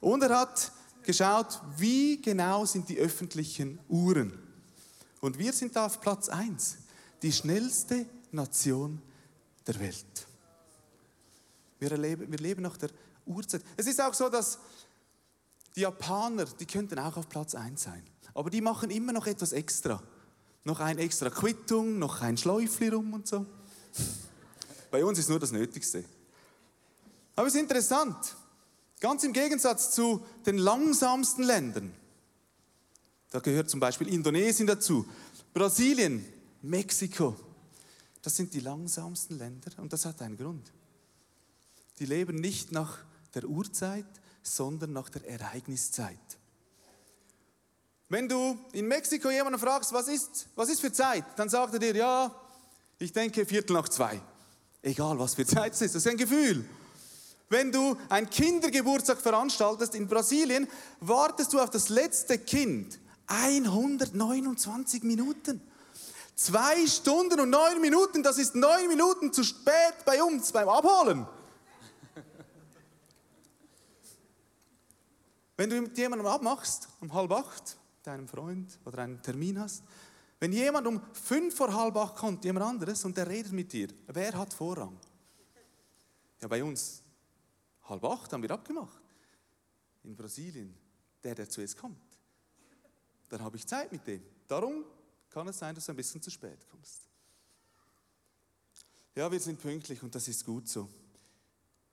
Und 0.01 0.23
er 0.23 0.41
hat 0.41 0.73
geschaut, 1.03 1.61
wie 1.77 2.21
genau 2.21 2.65
sind 2.65 2.89
die 2.89 2.99
öffentlichen 2.99 3.79
Uhren. 3.89 4.33
Und 5.21 5.39
wir 5.39 5.53
sind 5.53 5.77
da 5.77 5.87
auf 5.87 6.01
Platz 6.01 6.29
1, 6.29 6.79
die 7.23 7.33
schnellste 7.33 8.07
Nation 8.33 9.01
der 9.67 9.79
Welt. 9.81 10.27
Wir, 11.79 11.93
erleben, 11.93 12.31
wir 12.31 12.39
leben 12.39 12.63
nach 12.63 12.77
der 12.77 12.91
Uhrzeit. 13.27 13.63
Es 13.77 13.87
ist 13.87 14.01
auch 14.01 14.15
so, 14.15 14.29
dass 14.29 14.59
die 15.77 15.81
Japaner, 15.81 16.45
die 16.45 16.67
könnten 16.67 16.99
auch 16.99 17.17
auf 17.17 17.29
Platz 17.29 17.55
1 17.55 17.83
sein. 17.83 18.03
Aber 18.35 18.51
die 18.51 18.61
machen 18.61 18.91
immer 18.91 19.13
noch 19.13 19.27
etwas 19.27 19.53
extra. 19.53 20.03
Noch 20.65 20.81
ein 20.81 20.99
extra 20.99 21.31
Quittung, 21.31 21.99
noch 21.99 22.21
ein 22.21 22.37
Schläufli 22.37 22.89
rum 22.89 23.15
und 23.15 23.27
so. 23.27 23.47
Bei 24.91 25.05
uns 25.05 25.19
ist 25.19 25.29
nur 25.29 25.39
das 25.39 25.53
Nötigste. 25.53 26.05
Aber 27.37 27.47
es 27.47 27.55
ist 27.55 27.61
interessant. 27.61 28.37
Ganz 29.01 29.25
im 29.25 29.33
Gegensatz 29.33 29.93
zu 29.93 30.25
den 30.45 30.59
langsamsten 30.59 31.45
Ländern. 31.45 31.93
Da 33.31 33.39
gehört 33.39 33.71
zum 33.71 33.81
Beispiel 33.81 34.09
Indonesien 34.09 34.67
dazu, 34.67 35.07
Brasilien, 35.55 36.27
Mexiko. 36.63 37.37
Das 38.23 38.37
sind 38.37 38.53
die 38.53 38.61
langsamsten 38.61 39.39
Länder 39.39 39.71
und 39.79 39.93
das 39.93 40.05
hat 40.05 40.21
einen 40.23 40.37
Grund. 40.37 40.73
Die 41.99 42.07
leben 42.07 42.37
nicht 42.37 42.73
nach 42.73 42.99
der 43.35 43.45
Uhrzeit, 43.45 44.07
sondern 44.43 44.93
nach 44.93 45.09
der 45.09 45.27
Ereigniszeit. 45.29 46.19
Wenn 48.09 48.29
du 48.29 48.59
in 48.73 48.89
Mexiko 48.89 49.31
jemanden 49.31 49.59
fragst, 49.59 49.93
was 49.93 50.09
ist, 50.09 50.49
was 50.57 50.69
ist 50.69 50.81
für 50.81 50.93
Zeit, 50.93 51.25
dann 51.37 51.49
sagt 51.49 51.75
er 51.75 51.79
dir, 51.79 51.95
ja, 51.95 52.35
ich 52.99 53.13
denke 53.13 53.47
Viertel 53.47 53.75
nach 53.75 53.89
zwei. 53.89 54.21
Egal, 54.83 55.19
was 55.19 55.35
für 55.35 55.47
Zeit 55.47 55.75
es 55.75 55.83
ist, 55.83 55.95
das 55.95 56.05
ist 56.05 56.11
ein 56.11 56.17
Gefühl. 56.17 56.65
Wenn 57.49 57.71
du 57.71 57.97
einen 58.09 58.29
Kindergeburtstag 58.31 59.21
veranstaltest 59.21 59.95
in 59.95 60.09
Brasilien, 60.09 60.69
wartest 61.01 61.53
du 61.53 61.61
auf 61.61 61.71
das 61.71 61.89
letzte 61.89 62.39
Kind 62.39 62.99
129 63.27 65.03
Minuten. 65.03 65.61
Zwei 66.41 66.87
Stunden 66.87 67.39
und 67.39 67.51
neun 67.51 67.83
Minuten, 67.83 68.23
das 68.23 68.39
ist 68.39 68.55
neun 68.55 68.89
Minuten 68.89 69.31
zu 69.31 69.45
spät 69.45 70.07
bei 70.07 70.23
uns 70.23 70.51
beim 70.51 70.71
Abholen. 70.71 71.27
Wenn 75.59 75.69
du 75.69 75.83
mit 75.83 75.99
jemandem 75.99 76.27
abmachst, 76.27 76.89
um 77.03 77.13
halb 77.13 77.31
acht, 77.33 77.77
deinem 78.05 78.27
Freund 78.27 78.79
oder 78.87 79.03
einen 79.03 79.21
Termin 79.21 79.61
hast, 79.61 79.83
wenn 80.39 80.51
jemand 80.55 80.87
um 80.87 81.03
fünf 81.13 81.55
vor 81.55 81.75
halb 81.75 81.95
acht 81.99 82.17
kommt, 82.17 82.43
jemand 82.43 82.65
anderes, 82.65 83.05
und 83.05 83.19
der 83.19 83.29
redet 83.29 83.53
mit 83.53 83.71
dir, 83.71 83.89
wer 84.07 84.33
hat 84.33 84.55
Vorrang? 84.55 84.99
Ja, 86.41 86.49
bei 86.49 86.65
uns 86.65 87.03
halb 87.85 88.03
acht 88.03 88.33
haben 88.33 88.43
wir 88.43 88.51
abgemacht. 88.51 89.03
In 90.05 90.17
Brasilien, 90.17 90.75
der, 91.23 91.35
der 91.35 91.51
zuerst 91.51 91.77
kommt. 91.77 92.01
Dann 93.29 93.43
habe 93.43 93.59
ich 93.59 93.67
Zeit 93.67 93.93
mit 93.93 94.07
dem. 94.07 94.23
Darum 94.49 94.87
kann 95.31 95.49
es 95.49 95.59
sein, 95.59 95.75
dass 95.75 95.87
du 95.87 95.93
ein 95.93 95.97
bisschen 95.97 96.21
zu 96.21 96.31
spät 96.31 96.67
kommst. 96.71 97.03
Ja, 99.15 99.31
wir 99.31 99.41
sind 99.41 99.61
pünktlich 99.61 100.03
und 100.03 100.15
das 100.15 100.29
ist 100.29 100.45
gut 100.45 100.69
so. 100.69 100.89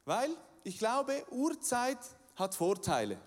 Weil 0.05 0.35
ich 0.63 0.77
glaube, 0.77 1.25
Uhrzeit 1.31 1.99
hat 2.35 2.55
Vorteile. 2.55 3.19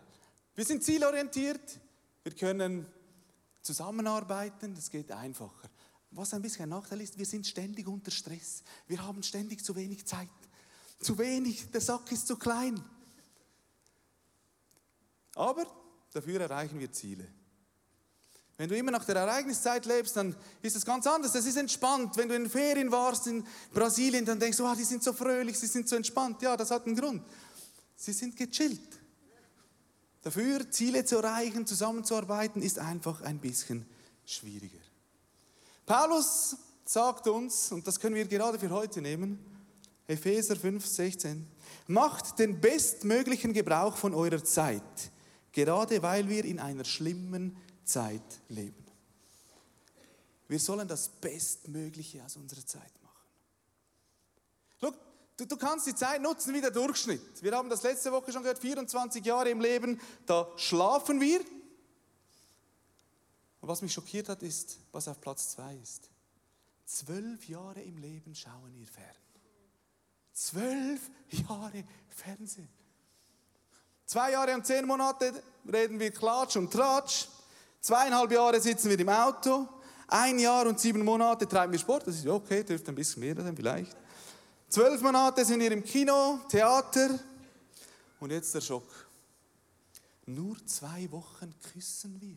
Wir 0.54 0.64
sind 0.64 0.84
zielorientiert, 0.84 1.80
wir 2.22 2.34
können 2.34 2.86
zusammenarbeiten, 3.62 4.74
das 4.74 4.90
geht 4.90 5.10
einfacher. 5.12 5.68
Was 6.12 6.34
ein 6.34 6.42
bisschen 6.42 6.64
ein 6.64 6.70
Nachteil 6.70 7.00
ist, 7.00 7.18
wir 7.18 7.26
sind 7.26 7.46
ständig 7.46 7.86
unter 7.86 8.10
Stress. 8.10 8.62
Wir 8.86 9.02
haben 9.02 9.22
ständig 9.22 9.64
zu 9.64 9.76
wenig 9.76 10.06
Zeit. 10.06 10.28
Zu 10.98 11.18
wenig, 11.18 11.70
der 11.70 11.80
Sack 11.80 12.10
ist 12.10 12.26
zu 12.26 12.36
klein. 12.36 12.82
Aber 15.34 15.66
dafür 16.12 16.40
erreichen 16.40 16.80
wir 16.80 16.90
Ziele. 16.92 17.26
Wenn 18.60 18.68
du 18.68 18.76
immer 18.76 18.90
nach 18.90 19.06
der 19.06 19.16
Ereigniszeit 19.16 19.86
lebst, 19.86 20.18
dann 20.18 20.36
ist 20.60 20.76
es 20.76 20.84
ganz 20.84 21.06
anders. 21.06 21.32
Das 21.32 21.46
ist 21.46 21.56
entspannt. 21.56 22.14
Wenn 22.18 22.28
du 22.28 22.34
in 22.34 22.50
Ferien 22.50 22.92
warst 22.92 23.26
in 23.26 23.42
Brasilien, 23.72 24.26
dann 24.26 24.38
denkst 24.38 24.58
du, 24.58 24.66
oh, 24.66 24.74
die 24.76 24.84
sind 24.84 25.02
so 25.02 25.14
fröhlich, 25.14 25.58
sie 25.58 25.66
sind 25.66 25.88
so 25.88 25.96
entspannt. 25.96 26.42
Ja, 26.42 26.58
das 26.58 26.70
hat 26.70 26.84
einen 26.84 26.94
Grund. 26.94 27.22
Sie 27.96 28.12
sind 28.12 28.36
gechillt. 28.36 29.00
Dafür 30.20 30.70
Ziele 30.70 31.06
zu 31.06 31.16
erreichen, 31.16 31.66
zusammenzuarbeiten, 31.66 32.60
ist 32.60 32.78
einfach 32.78 33.22
ein 33.22 33.38
bisschen 33.38 33.86
schwieriger. 34.26 34.82
Paulus 35.86 36.54
sagt 36.84 37.28
uns, 37.28 37.72
und 37.72 37.86
das 37.86 37.98
können 37.98 38.14
wir 38.14 38.26
gerade 38.26 38.58
für 38.58 38.68
heute 38.68 39.00
nehmen, 39.00 39.38
Epheser 40.06 40.56
5, 40.56 40.84
16, 40.84 41.46
macht 41.86 42.38
den 42.38 42.60
bestmöglichen 42.60 43.54
Gebrauch 43.54 43.96
von 43.96 44.12
eurer 44.12 44.44
Zeit, 44.44 44.82
gerade 45.50 46.02
weil 46.02 46.28
wir 46.28 46.44
in 46.44 46.60
einer 46.60 46.84
schlimmen 46.84 47.56
Zeit 47.90 48.40
leben. 48.48 48.84
Wir 50.48 50.58
sollen 50.58 50.88
das 50.88 51.08
Bestmögliche 51.08 52.24
aus 52.24 52.36
unserer 52.36 52.66
Zeit 52.66 53.02
machen. 53.02 53.26
Look, 54.80 54.94
Du, 55.36 55.46
du, 55.46 55.56
kannst 55.56 55.86
die 55.86 55.94
Zeit 55.94 56.20
nutzen 56.20 56.52
wie 56.52 56.60
der 56.60 56.70
Durchschnitt. 56.70 57.42
Wir 57.42 57.52
haben 57.52 57.70
das 57.70 57.82
letzte 57.82 58.12
Woche 58.12 58.30
schon 58.30 58.42
gehört, 58.42 58.58
24 58.58 59.24
Jahre 59.24 59.48
im 59.48 59.62
Leben, 59.62 59.98
da 60.26 60.46
schlafen 60.56 61.18
wir. 61.18 61.40
Und 63.62 63.68
was 63.68 63.80
mich 63.80 63.90
schockiert 63.90 64.28
hat, 64.28 64.42
ist, 64.42 64.78
was 64.92 65.08
auf 65.08 65.18
Platz 65.18 65.48
2 65.52 65.76
ist. 65.76 66.10
Zwölf 66.84 67.48
Jahre 67.48 67.80
im 67.80 67.96
Leben 67.96 68.34
schauen 68.34 68.74
wir 68.76 68.86
fern. 68.86 69.06
Zwölf 70.34 71.10
Jahre 71.30 71.84
Fernsehen. 72.08 72.68
Zwei 74.04 74.32
Jahre 74.32 74.54
und 74.54 74.66
zehn 74.66 74.86
Monate 74.86 75.42
reden 75.72 76.00
wir 76.00 76.10
Klatsch 76.10 76.56
und 76.56 76.70
Tratsch. 76.70 77.28
Zweieinhalb 77.80 78.30
Jahre 78.30 78.60
sitzen 78.60 78.90
wir 78.90 79.00
im 79.00 79.08
Auto. 79.08 79.66
Ein 80.06 80.38
Jahr 80.38 80.66
und 80.66 80.78
sieben 80.78 81.02
Monate 81.02 81.48
treiben 81.48 81.72
wir 81.72 81.78
Sport. 81.78 82.06
Das 82.06 82.16
ist 82.16 82.26
okay, 82.26 82.62
dürfte 82.62 82.92
ein 82.92 82.94
bisschen 82.94 83.20
mehr 83.20 83.34
sein 83.36 83.56
vielleicht. 83.56 83.96
Zwölf 84.68 85.00
Monate 85.00 85.44
sind 85.44 85.60
wir 85.60 85.72
im 85.72 85.82
Kino, 85.82 86.40
Theater 86.48 87.18
und 88.20 88.30
jetzt 88.30 88.54
der 88.54 88.60
Schock. 88.60 88.84
Nur 90.26 90.56
zwei 90.66 91.10
Wochen 91.10 91.54
küssen 91.72 92.20
wir 92.20 92.36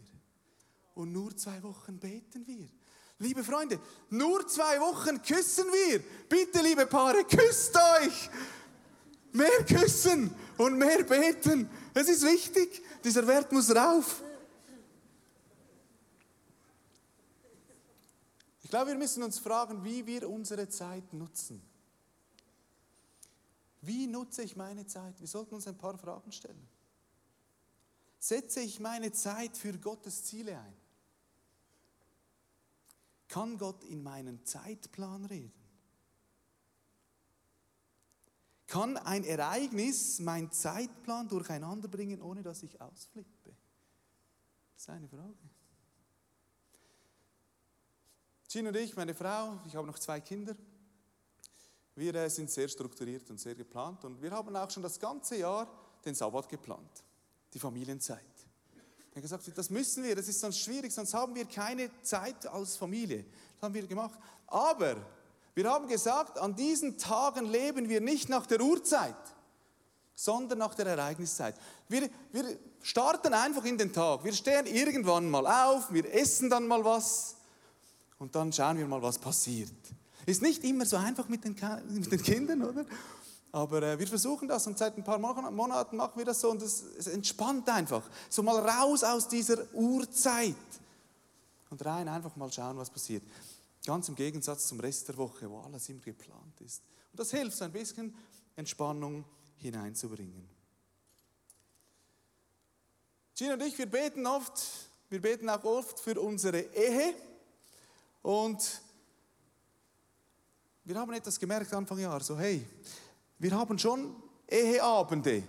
und 0.95 1.11
nur 1.11 1.35
zwei 1.35 1.61
Wochen 1.61 1.99
beten 1.99 2.47
wir. 2.47 2.69
Liebe 3.19 3.43
Freunde, 3.43 3.79
nur 4.09 4.47
zwei 4.47 4.79
Wochen 4.79 5.21
küssen 5.21 5.65
wir. 5.65 5.99
Bitte, 6.29 6.61
liebe 6.61 6.85
Paare, 6.85 7.23
küsst 7.25 7.75
euch. 7.99 8.29
Mehr 9.33 9.65
küssen 9.67 10.33
und 10.57 10.77
mehr 10.77 11.03
beten. 11.03 11.69
Es 11.93 12.07
ist 12.07 12.23
wichtig. 12.23 12.81
Dieser 13.03 13.27
Wert 13.27 13.51
muss 13.51 13.75
rauf. 13.75 14.23
Glaube, 18.73 18.89
wir 18.89 18.97
müssen 18.97 19.21
uns 19.21 19.37
fragen, 19.37 19.83
wie 19.83 20.07
wir 20.07 20.27
unsere 20.27 20.67
Zeit 20.67 21.13
nutzen. 21.13 21.61
Wie 23.81 24.07
nutze 24.07 24.41
ich 24.41 24.55
meine 24.55 24.87
Zeit? 24.87 25.19
Wir 25.19 25.27
sollten 25.27 25.53
uns 25.53 25.67
ein 25.67 25.77
paar 25.77 25.95
Fragen 25.95 26.31
stellen. 26.31 26.67
Setze 28.17 28.61
ich 28.61 28.79
meine 28.79 29.11
Zeit 29.11 29.55
für 29.55 29.77
Gottes 29.77 30.23
Ziele 30.23 30.57
ein? 30.57 30.73
Kann 33.27 33.59
Gott 33.59 33.83
in 33.83 34.01
meinen 34.01 34.43
Zeitplan 34.43 35.25
reden? 35.25 35.53
Kann 38.65 38.97
ein 38.97 39.23
Ereignis 39.23 40.17
meinen 40.17 40.51
Zeitplan 40.51 41.27
durcheinander 41.27 41.89
bringen, 41.89 42.23
ohne 42.23 42.41
dass 42.41 42.63
ich 42.63 42.81
ausflippe? 42.81 43.55
Das 44.73 44.81
ist 44.81 44.89
eine 44.89 45.07
Frage. 45.07 45.52
Jean 48.53 48.67
und 48.67 48.75
ich, 48.75 48.95
meine 48.95 49.15
Frau, 49.15 49.57
ich 49.65 49.75
habe 49.75 49.87
noch 49.87 49.97
zwei 49.97 50.19
Kinder. 50.19 50.55
Wir 51.95 52.13
äh, 52.13 52.29
sind 52.29 52.51
sehr 52.51 52.67
strukturiert 52.67 53.27
und 53.31 53.39
sehr 53.39 53.55
geplant 53.55 54.05
und 54.05 54.21
wir 54.21 54.29
haben 54.29 54.55
auch 54.55 54.69
schon 54.69 54.83
das 54.83 54.99
ganze 54.99 55.37
Jahr 55.37 55.67
den 56.05 56.13
Sabbat 56.13 56.47
geplant, 56.47 57.03
die 57.51 57.57
Familienzeit. 57.57 58.19
Ich 59.09 59.15
habe 59.15 59.21
gesagt, 59.21 59.57
das 59.57 59.71
müssen 59.71 60.03
wir, 60.03 60.15
das 60.15 60.27
ist 60.27 60.39
sonst 60.39 60.59
schwierig, 60.59 60.93
sonst 60.93 61.15
haben 61.15 61.33
wir 61.33 61.45
keine 61.45 61.89
Zeit 62.03 62.45
als 62.45 62.77
Familie. 62.77 63.25
Das 63.55 63.63
haben 63.63 63.73
wir 63.73 63.87
gemacht. 63.87 64.19
Aber 64.45 64.97
wir 65.55 65.67
haben 65.67 65.87
gesagt, 65.87 66.37
an 66.37 66.55
diesen 66.55 66.99
Tagen 66.99 67.47
leben 67.47 67.89
wir 67.89 68.01
nicht 68.01 68.29
nach 68.29 68.45
der 68.45 68.61
Uhrzeit, 68.61 69.15
sondern 70.13 70.59
nach 70.59 70.75
der 70.75 70.85
Ereigniszeit. 70.85 71.55
Wir, 71.89 72.07
wir 72.31 72.55
starten 72.83 73.33
einfach 73.33 73.65
in 73.65 73.79
den 73.79 73.91
Tag. 73.91 74.23
Wir 74.23 74.33
stehen 74.33 74.67
irgendwann 74.67 75.27
mal 75.27 75.47
auf, 75.47 75.91
wir 75.91 76.13
essen 76.13 76.51
dann 76.51 76.67
mal 76.67 76.85
was 76.85 77.37
und 78.23 78.33
dann 78.35 78.53
schauen 78.53 78.77
wir 78.77 78.87
mal, 78.87 79.01
was 79.01 79.19
passiert. 79.19 79.69
Ist 80.25 80.41
nicht 80.41 80.63
immer 80.63 80.85
so 80.85 80.95
einfach 80.95 81.27
mit 81.27 81.43
den, 81.43 81.57
mit 81.89 82.09
den 82.09 82.23
Kindern, 82.23 82.63
oder? 82.63 82.85
Aber 83.51 83.83
äh, 83.83 83.99
wir 83.99 84.07
versuchen 84.07 84.47
das 84.47 84.65
und 84.65 84.77
seit 84.77 84.97
ein 84.97 85.03
paar 85.03 85.19
Monaten 85.19 85.97
machen 85.97 86.17
wir 86.17 86.23
das 86.23 86.39
so 86.39 86.49
und 86.49 86.61
es, 86.61 86.83
es 86.97 87.07
entspannt 87.07 87.67
einfach. 87.67 88.09
So 88.29 88.41
mal 88.41 88.57
raus 88.57 89.03
aus 89.03 89.27
dieser 89.27 89.73
Uhrzeit 89.73 90.55
und 91.69 91.85
rein 91.85 92.07
einfach 92.07 92.33
mal 92.37 92.49
schauen, 92.49 92.77
was 92.77 92.89
passiert. 92.89 93.23
Ganz 93.85 94.07
im 94.07 94.15
Gegensatz 94.15 94.67
zum 94.67 94.79
Rest 94.79 95.09
der 95.09 95.17
Woche, 95.17 95.49
wo 95.49 95.59
alles 95.59 95.89
immer 95.89 95.99
geplant 95.99 96.61
ist. 96.61 96.81
Und 97.11 97.19
das 97.19 97.29
hilft, 97.29 97.57
so 97.57 97.65
ein 97.65 97.73
bisschen 97.73 98.15
Entspannung 98.55 99.25
hineinzubringen. 99.57 100.47
Gina 103.35 103.55
und 103.55 103.63
ich, 103.63 103.77
wir 103.77 103.87
beten 103.87 104.25
oft, 104.25 104.63
wir 105.09 105.19
beten 105.19 105.49
auch 105.49 105.65
oft 105.65 105.99
für 105.99 106.17
unsere 106.21 106.61
Ehe. 106.61 107.13
Und 108.23 108.81
wir 110.85 110.95
haben 110.95 111.13
etwas 111.13 111.39
gemerkt 111.39 111.73
Anfang 111.73 111.99
Jahr, 111.99 112.21
so 112.21 112.37
hey, 112.39 112.65
wir 113.37 113.51
haben 113.51 113.77
schon 113.77 114.15
Eheabende. 114.47 115.43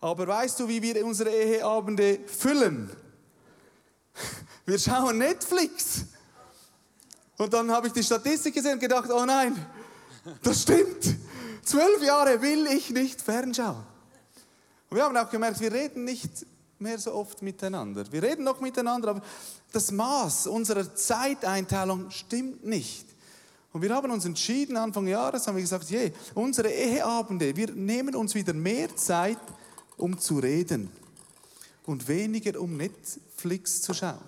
Aber 0.00 0.26
weißt 0.26 0.60
du, 0.60 0.68
wie 0.68 0.80
wir 0.80 1.04
unsere 1.04 1.30
Eheabende 1.30 2.20
füllen? 2.26 2.90
Wir 4.64 4.78
schauen 4.78 5.18
Netflix. 5.18 6.04
Und 7.36 7.52
dann 7.52 7.68
habe 7.72 7.88
ich 7.88 7.92
die 7.92 8.04
Statistik 8.04 8.54
gesehen 8.54 8.74
und 8.74 8.78
gedacht, 8.78 9.10
oh 9.10 9.24
nein, 9.24 9.56
das 10.42 10.62
stimmt. 10.62 11.16
Zwölf 11.64 12.00
Jahre 12.00 12.40
will 12.40 12.66
ich 12.66 12.90
nicht 12.90 13.20
fernschauen. 13.20 13.84
Und 14.88 14.96
wir 14.96 15.04
haben 15.04 15.16
auch 15.16 15.30
gemerkt, 15.30 15.58
wir 15.58 15.72
reden 15.72 16.04
nicht 16.04 16.46
mehr 16.82 16.98
so 16.98 17.14
oft 17.14 17.40
miteinander. 17.42 18.04
Wir 18.10 18.22
reden 18.22 18.44
noch 18.44 18.60
miteinander, 18.60 19.08
aber 19.08 19.22
das 19.72 19.90
Maß 19.90 20.48
unserer 20.48 20.94
Zeiteinteilung 20.94 22.10
stimmt 22.10 22.64
nicht. 22.64 23.06
Und 23.72 23.80
wir 23.80 23.94
haben 23.94 24.10
uns 24.10 24.24
entschieden, 24.24 24.76
Anfang 24.76 25.06
Jahres 25.06 25.46
haben 25.46 25.56
wir 25.56 25.62
gesagt, 25.62 25.88
je, 25.88 26.12
unsere 26.34 26.70
Eheabende, 26.70 27.56
wir 27.56 27.72
nehmen 27.72 28.14
uns 28.14 28.34
wieder 28.34 28.52
mehr 28.52 28.94
Zeit, 28.96 29.38
um 29.96 30.18
zu 30.18 30.38
reden 30.38 30.90
und 31.86 32.06
weniger 32.06 32.60
um 32.60 32.76
Netflix 32.76 33.80
zu 33.82 33.94
schauen. 33.94 34.18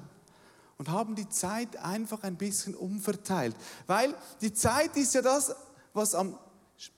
Und 0.78 0.88
haben 0.88 1.14
die 1.14 1.28
Zeit 1.28 1.76
einfach 1.76 2.23
ein 2.23 2.37
bisschen 2.37 2.75
umverteilt. 2.75 3.54
Weil 3.87 4.14
die 4.40 4.52
Zeit 4.52 4.96
ist 4.96 5.14
ja 5.14 5.23
das, 5.23 5.54
was 5.92 6.14
am 6.14 6.37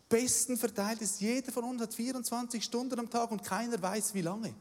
besten 0.08 0.56
verteilt 0.56 1.02
ist. 1.02 1.20
Jeder 1.20 1.52
von 1.52 1.64
uns 1.64 1.82
hat 1.82 1.94
24 1.94 2.62
Stunden 2.62 2.98
am 2.98 3.10
Tag 3.10 3.30
und 3.30 3.42
keiner 3.42 3.80
weiß, 3.80 4.14
wie 4.14 4.22
lange. 4.22 4.54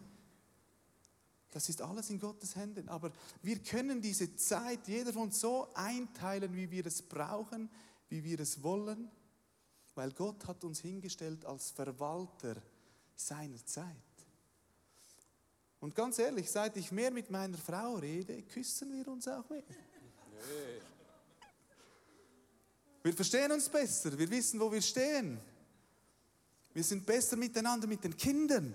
Das 1.56 1.70
ist 1.70 1.82
alles 1.82 2.10
in 2.10 2.20
Gottes 2.20 2.58
Händen. 2.58 2.90
Aber 2.90 3.14
wir 3.42 3.60
können 3.60 4.02
diese 4.02 4.36
Zeit, 4.36 4.90
jeder 4.90 5.14
von 5.14 5.22
uns, 5.22 5.40
so 5.40 5.70
einteilen, 5.74 6.54
wie 6.54 6.70
wir 6.70 6.86
es 6.86 7.02
brauchen, 7.02 7.70
wie 8.10 8.22
wir 8.26 8.42
es 8.42 8.62
wollen, 8.62 9.10
weil 9.94 10.12
Gott 10.12 10.46
hat 10.48 10.66
uns 10.66 10.82
hingestellt 10.82 11.46
als 11.46 11.72
Verwalter 11.72 12.62
seiner 13.16 13.66
Zeit. 13.66 13.88
Und 15.80 15.96
ganz 15.96 16.20
ehrlich, 16.20 16.52
seit 16.52 16.76
ich 16.76 16.92
mehr 16.92 17.10
mit 17.10 17.32
meiner 17.32 17.58
Frau 17.58 17.96
rede, 17.96 18.42
küssen 18.42 18.92
wir 18.92 19.08
uns 19.08 19.26
auch 19.30 19.50
mehr. 19.50 19.64
Wir 23.02 23.14
verstehen 23.14 23.54
uns 23.54 23.70
besser, 23.70 24.18
wir 24.18 24.30
wissen, 24.30 24.60
wo 24.60 24.70
wir 24.70 24.82
stehen. 24.82 25.40
Wir 26.74 26.84
sind 26.84 27.06
besser 27.06 27.38
miteinander 27.38 27.88
mit 27.88 28.04
den 28.04 28.18
Kindern. 28.18 28.74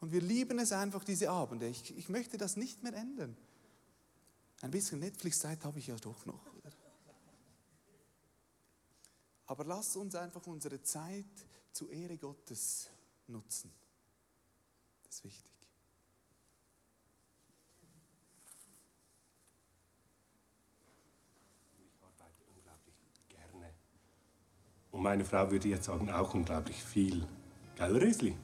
Und 0.00 0.12
wir 0.12 0.22
lieben 0.22 0.58
es 0.58 0.72
einfach, 0.72 1.04
diese 1.04 1.30
Abende. 1.30 1.68
Ich, 1.68 1.96
ich 1.96 2.08
möchte 2.08 2.38
das 2.38 2.56
nicht 2.56 2.82
mehr 2.82 2.94
ändern. 2.94 3.36
Ein 4.62 4.70
bisschen 4.70 5.00
Netflix-Zeit 5.00 5.64
habe 5.64 5.78
ich 5.78 5.86
ja 5.86 5.96
doch 5.96 6.26
noch. 6.26 6.40
Oder? 6.56 6.72
Aber 9.46 9.64
lasst 9.64 9.96
uns 9.96 10.14
einfach 10.14 10.46
unsere 10.46 10.82
Zeit 10.82 11.24
zur 11.72 11.90
Ehre 11.90 12.16
Gottes 12.16 12.88
nutzen. 13.26 13.70
Das 15.04 15.16
ist 15.16 15.24
wichtig. 15.24 15.52
Ich 21.78 22.02
arbeite 22.02 22.44
unglaublich 22.54 22.94
gerne. 23.28 23.74
Und 24.92 25.02
meine 25.02 25.24
Frau 25.24 25.50
würde 25.50 25.68
jetzt 25.68 25.84
sagen, 25.84 26.10
auch 26.10 26.32
unglaublich 26.32 26.82
viel. 26.82 27.26
Gell, 27.76 27.96
Rösli? 27.96 28.36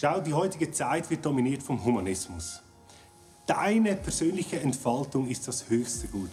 Schau, 0.00 0.18
die 0.18 0.32
heutige 0.32 0.70
Zeit 0.70 1.10
wird 1.10 1.26
dominiert 1.26 1.62
vom 1.62 1.84
Humanismus. 1.84 2.62
Deine 3.46 3.96
persönliche 3.96 4.58
Entfaltung 4.58 5.28
ist 5.28 5.46
das 5.46 5.68
höchste 5.68 6.06
Gut. 6.06 6.30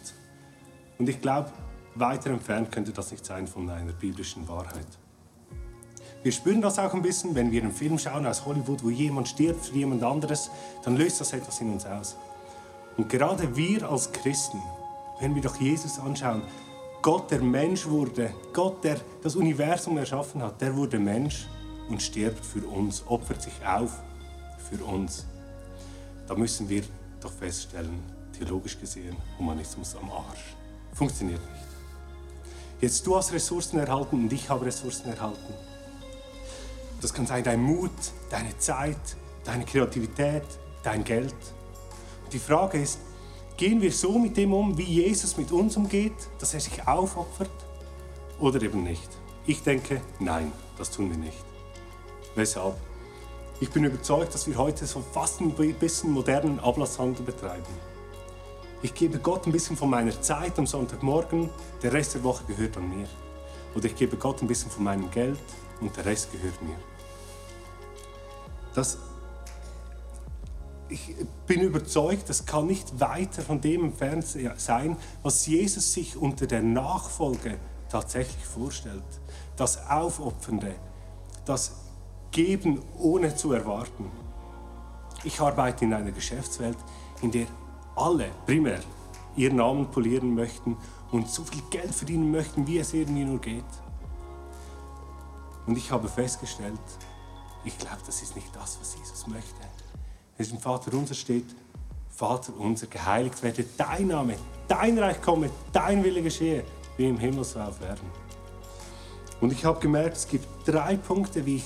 Und 0.98 1.10
ich 1.10 1.20
glaube, 1.20 1.52
weiter 1.96 2.30
entfernt 2.30 2.72
könnte 2.72 2.94
das 2.94 3.12
nicht 3.12 3.26
sein 3.26 3.46
von 3.46 3.70
einer 3.70 3.92
biblischen 3.92 4.48
Wahrheit. 4.48 4.88
Wir 6.24 6.32
spüren 6.32 6.62
das 6.62 6.80
auch 6.80 6.94
ein 6.94 7.02
bisschen, 7.02 7.36
wenn 7.36 7.52
wir 7.52 7.62
einen 7.62 7.74
Film 7.74 8.00
schauen 8.00 8.26
aus 8.26 8.46
Hollywood, 8.46 8.86
wo 8.86 8.90
jemand 8.90 9.28
stirbt 9.28 9.66
für 9.66 9.76
jemand 9.76 10.02
anderes, 10.02 10.50
dann 10.86 10.96
löst 10.96 11.20
das 11.20 11.34
etwas 11.34 11.60
in 11.60 11.74
uns 11.74 11.86
aus. 11.86 12.16
Und 12.96 13.10
gerade 13.10 13.54
wir 13.58 13.92
als 13.92 14.10
Christen, 14.14 14.62
wenn 15.20 15.36
wir 15.36 15.42
doch 15.42 15.60
Jesus 15.60 16.00
anschauen, 16.00 16.42
Gott, 17.02 17.32
der 17.32 17.42
Mensch 17.42 17.86
wurde, 17.86 18.34
Gott, 18.54 18.82
der 18.86 18.96
das 19.22 19.36
Universum 19.36 19.98
erschaffen 19.98 20.42
hat, 20.42 20.62
der 20.62 20.74
wurde 20.74 21.00
Mensch 21.00 21.48
und 21.90 22.02
stirbt 22.02 22.46
für 22.46 22.66
uns, 22.68 23.04
opfert 23.08 23.42
sich 23.42 23.66
auf 23.66 23.92
für 24.70 24.84
uns. 24.84 25.26
Da 26.28 26.36
müssen 26.36 26.68
wir 26.68 26.84
doch 27.22 27.32
feststellen, 27.32 28.00
theologisch 28.38 28.80
gesehen, 28.80 29.16
Humanismus 29.38 29.96
am 29.96 30.12
Arsch. 30.12 30.56
Funktioniert 30.94 31.40
nicht. 31.40 31.68
Jetzt 32.82 33.08
du 33.08 33.16
hast 33.16 33.32
Ressourcen 33.34 33.80
erhalten 33.80 34.24
und 34.24 34.34
ich 34.34 34.50
habe 34.50 34.66
Ressourcen 34.66 35.10
erhalten. 35.10 35.54
Das 37.02 37.14
kann 37.14 37.26
sein 37.26 37.44
dein 37.44 37.62
Mut, 37.62 37.92
deine 38.30 38.58
Zeit, 38.58 38.98
deine 39.44 39.66
Kreativität, 39.66 40.44
dein 40.84 41.04
Geld. 41.04 41.36
Die 42.32 42.40
Frage 42.40 42.82
ist, 42.82 43.00
gehen 43.56 43.82
wir 43.82 43.92
so 43.92 44.20
mit 44.20 44.38
dem 44.38 44.54
um, 44.54 44.78
wie 44.78 44.84
Jesus 44.84 45.38
mit 45.38 45.52
uns 45.52 45.78
umgeht, 45.78 46.14
dass 46.40 46.54
er 46.54 46.60
sich 46.60 46.88
aufopfert 46.88 47.50
oder 48.40 48.62
eben 48.62 48.84
nicht? 48.84 49.10
Ich 49.46 49.64
denke, 49.64 50.02
nein, 50.20 50.52
das 50.78 50.92
tun 50.92 51.10
wir 51.10 51.18
nicht. 51.18 51.46
Weshalb? 52.38 52.76
Ich 53.60 53.72
bin 53.72 53.84
überzeugt, 53.84 54.32
dass 54.36 54.46
wir 54.46 54.56
heute 54.58 54.86
so 54.86 55.02
fast 55.02 55.42
ein 55.42 55.54
bisschen 55.56 56.12
modernen 56.12 56.60
Ablasshandel 56.60 57.26
betreiben. 57.26 57.66
Ich 58.84 58.94
gebe 58.94 59.18
Gott 59.18 59.48
ein 59.48 59.52
bisschen 59.52 59.76
von 59.76 59.90
meiner 59.90 60.22
Zeit 60.22 60.60
am 60.60 60.68
Sonntagmorgen, 60.68 61.50
der 61.82 61.94
Rest 61.94 62.14
der 62.14 62.24
Woche 62.24 62.44
gehört 62.44 62.78
an 62.78 62.96
mir. 62.96 63.08
Oder 63.74 63.86
ich 63.86 63.96
gebe 63.96 64.18
Gott 64.18 64.40
ein 64.44 64.48
bisschen 64.48 64.70
von 64.70 64.84
meinem 64.84 65.10
Geld 65.10 65.40
und 65.82 65.98
der 65.98 66.06
Rest 66.06 66.32
gehört 66.32 66.62
mir. 66.62 66.76
Das, 68.76 69.00
ich 70.90 71.16
bin 71.48 71.62
überzeugt, 71.62 72.30
das 72.30 72.46
kann 72.46 72.68
nicht 72.68 73.00
weiter 73.00 73.42
von 73.42 73.60
dem 73.62 73.86
entfernt 73.86 74.28
sein, 74.58 74.96
was 75.24 75.48
Jesus 75.48 75.92
sich 75.92 76.16
unter 76.16 76.46
der 76.46 76.62
Nachfolge 76.62 77.58
tatsächlich 77.90 78.46
vorstellt. 78.46 79.02
Das 79.56 79.90
Aufopfernde, 79.90 80.76
das 81.44 81.87
Geben 82.32 82.82
ohne 82.98 83.36
zu 83.36 83.52
erwarten. 83.54 84.12
Ich 85.24 85.40
arbeite 85.40 85.86
in 85.86 85.94
einer 85.94 86.12
Geschäftswelt, 86.12 86.78
in 87.22 87.32
der 87.32 87.48
alle 87.96 88.30
primär 88.46 88.80
ihren 89.36 89.58
Namen 89.58 89.90
polieren 89.90 90.36
möchten 90.36 90.78
und 91.12 91.30
so 91.30 91.44
viel 91.44 91.62
Geld 91.70 91.94
verdienen 91.94 92.32
möchten, 92.32 92.66
wie 92.68 92.80
es 92.80 92.94
irgendwie 92.94 93.24
nur 93.24 93.40
geht. 93.40 93.64
Und 95.66 95.78
ich 95.78 95.92
habe 95.92 96.08
festgestellt, 96.08 96.80
ich 97.66 97.78
glaube, 97.78 98.00
das 98.06 98.22
ist 98.22 98.36
nicht 98.36 98.56
das, 98.56 98.78
was 98.80 98.96
Jesus 98.96 99.28
möchte. 99.28 99.62
Es 100.38 100.52
im 100.52 100.60
Vater 100.60 100.94
unser 100.94 101.14
steht, 101.16 101.46
Vater 102.10 102.54
unser, 102.58 102.88
geheiligt 102.88 103.42
werde 103.44 103.66
dein 103.78 104.08
Name, 104.08 104.36
dein 104.68 104.98
Reich 104.98 105.22
komme, 105.22 105.50
dein 105.72 106.04
Wille 106.04 106.22
geschehe, 106.22 106.64
wie 106.96 107.08
im 107.08 107.20
Himmel 107.20 107.44
so 107.44 107.60
auf 107.60 107.82
Erden. 107.82 108.10
Und 109.40 109.52
ich 109.52 109.66
habe 109.66 109.80
gemerkt, 109.80 110.18
es 110.18 110.28
gibt 110.28 110.48
drei 110.66 110.96
Punkte, 110.96 111.46
wie 111.46 111.58
ich 111.58 111.66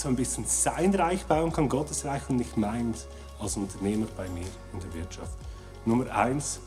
so 0.00 0.08
ein 0.08 0.16
bisschen 0.16 0.44
sein 0.46 0.94
Reich 0.94 1.24
bauen 1.26 1.52
kann, 1.52 1.68
Gottes 1.68 2.04
Reich 2.04 2.22
und 2.28 2.36
nicht 2.36 2.56
meins 2.56 3.06
als 3.40 3.56
Unternehmer 3.56 4.06
bei 4.16 4.28
mir 4.28 4.46
in 4.72 4.80
der 4.80 4.94
Wirtschaft. 4.94 5.32
Nummer 5.84 6.10
eins, 6.14 6.60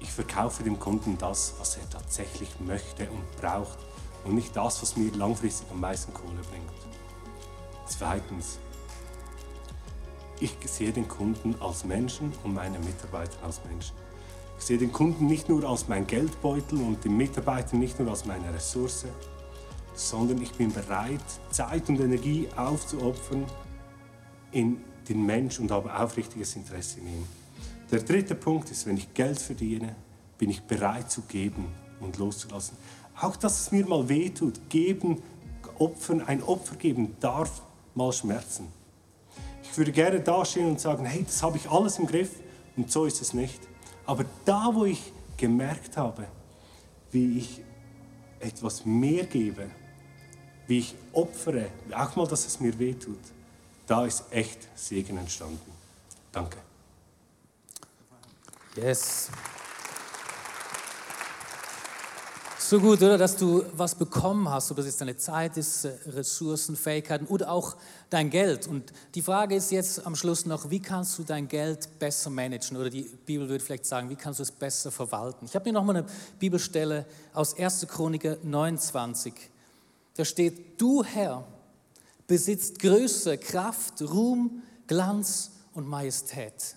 ich 0.00 0.10
verkaufe 0.10 0.62
dem 0.62 0.78
Kunden 0.78 1.16
das, 1.18 1.54
was 1.58 1.76
er 1.76 1.88
tatsächlich 1.88 2.48
möchte 2.60 3.08
und 3.10 3.40
braucht 3.40 3.78
und 4.24 4.34
nicht 4.34 4.54
das, 4.56 4.82
was 4.82 4.96
mir 4.96 5.10
langfristig 5.12 5.66
am 5.70 5.80
meisten 5.80 6.12
Kohle 6.12 6.40
bringt. 6.50 6.70
Zweitens, 7.86 8.58
ich 10.40 10.56
sehe 10.66 10.92
den 10.92 11.06
Kunden 11.06 11.54
als 11.60 11.84
Menschen 11.84 12.32
und 12.42 12.54
meine 12.54 12.78
Mitarbeiter 12.80 13.44
als 13.44 13.60
Menschen. 13.64 13.94
Ich 14.58 14.64
sehe 14.64 14.78
den 14.78 14.92
Kunden 14.92 15.26
nicht 15.26 15.48
nur 15.48 15.64
als 15.64 15.88
mein 15.88 16.06
Geldbeutel 16.06 16.80
und 16.80 17.04
den 17.04 17.16
Mitarbeiter 17.16 17.76
nicht 17.76 17.98
nur 17.98 18.10
als 18.10 18.24
meine 18.24 18.52
Ressource, 18.52 19.06
sondern 19.94 20.40
ich 20.42 20.52
bin 20.52 20.72
bereit, 20.72 21.20
Zeit 21.50 21.88
und 21.88 22.00
Energie 22.00 22.48
aufzuopfern 22.56 23.44
in 24.50 24.78
den 25.08 25.24
Mensch 25.24 25.58
und 25.58 25.70
habe 25.70 25.94
aufrichtiges 25.94 26.56
Interesse 26.56 27.00
in 27.00 27.08
ihm. 27.08 27.26
Der 27.90 28.00
dritte 28.00 28.34
Punkt 28.34 28.70
ist, 28.70 28.86
wenn 28.86 28.96
ich 28.96 29.12
Geld 29.12 29.38
verdiene, 29.38 29.94
bin 30.38 30.50
ich 30.50 30.62
bereit 30.62 31.10
zu 31.10 31.22
geben 31.22 31.66
und 32.00 32.18
loszulassen. 32.18 32.76
Auch 33.20 33.36
dass 33.36 33.60
es 33.60 33.72
mir 33.72 33.86
mal 33.86 34.08
wehtut, 34.08 34.68
geben, 34.68 35.22
opfern, 35.78 36.22
ein 36.22 36.42
Opfer 36.42 36.76
geben 36.76 37.16
darf 37.20 37.62
mal 37.94 38.12
schmerzen. 38.12 38.68
Ich 39.62 39.76
würde 39.76 39.92
gerne 39.92 40.20
dastehen 40.20 40.68
und 40.68 40.80
sagen, 40.80 41.04
hey, 41.04 41.24
das 41.24 41.42
habe 41.42 41.56
ich 41.56 41.70
alles 41.70 41.98
im 41.98 42.06
Griff 42.06 42.30
und 42.76 42.90
so 42.90 43.04
ist 43.04 43.20
es 43.20 43.34
nicht. 43.34 43.60
Aber 44.06 44.24
da, 44.44 44.70
wo 44.72 44.84
ich 44.84 45.12
gemerkt 45.36 45.96
habe, 45.96 46.26
wie 47.10 47.38
ich 47.38 47.62
etwas 48.40 48.84
mehr 48.84 49.24
gebe, 49.26 49.70
wie 50.66 50.78
ich 50.78 50.94
opfere, 51.12 51.66
auch 51.94 52.16
mal, 52.16 52.26
dass 52.26 52.46
es 52.46 52.60
mir 52.60 52.78
wehtut, 52.78 53.18
da 53.86 54.06
ist 54.06 54.24
echt 54.30 54.58
Segen 54.74 55.18
entstanden. 55.18 55.72
Danke. 56.32 56.58
Yes. 58.76 59.28
So 62.72 62.80
gut, 62.80 63.02
oder? 63.02 63.18
Dass 63.18 63.36
du 63.36 63.66
was 63.74 63.94
bekommen 63.94 64.48
hast, 64.48 64.70
ob 64.70 64.78
das 64.78 64.86
jetzt 64.86 64.98
deine 64.98 65.18
Zeit 65.18 65.58
ist, 65.58 65.84
äh, 65.84 65.92
Ressourcen, 66.06 66.74
Fähigkeiten 66.74 67.26
oder 67.26 67.50
auch 67.50 67.76
dein 68.08 68.30
Geld. 68.30 68.66
Und 68.66 68.94
die 69.14 69.20
Frage 69.20 69.56
ist 69.56 69.70
jetzt 69.72 70.06
am 70.06 70.16
Schluss 70.16 70.46
noch, 70.46 70.70
wie 70.70 70.80
kannst 70.80 71.18
du 71.18 71.22
dein 71.22 71.48
Geld 71.48 71.98
besser 71.98 72.30
managen? 72.30 72.78
Oder 72.78 72.88
die 72.88 73.02
Bibel 73.02 73.46
würde 73.50 73.62
vielleicht 73.62 73.84
sagen, 73.84 74.08
wie 74.08 74.16
kannst 74.16 74.38
du 74.38 74.44
es 74.44 74.50
besser 74.50 74.90
verwalten? 74.90 75.44
Ich 75.44 75.54
habe 75.54 75.64
hier 75.64 75.74
nochmal 75.74 75.98
eine 75.98 76.06
Bibelstelle 76.38 77.04
aus 77.34 77.58
1. 77.58 77.86
Chroniker 77.90 78.38
29. 78.42 79.34
Da 80.14 80.24
steht, 80.24 80.80
du 80.80 81.02
Herr 81.02 81.46
besitzt 82.26 82.78
Größe, 82.78 83.38
Kraft, 83.38 84.02
Ruhm, 84.02 84.62
Glanz 84.86 85.52
und 85.74 85.86
Majestät. 85.86 86.76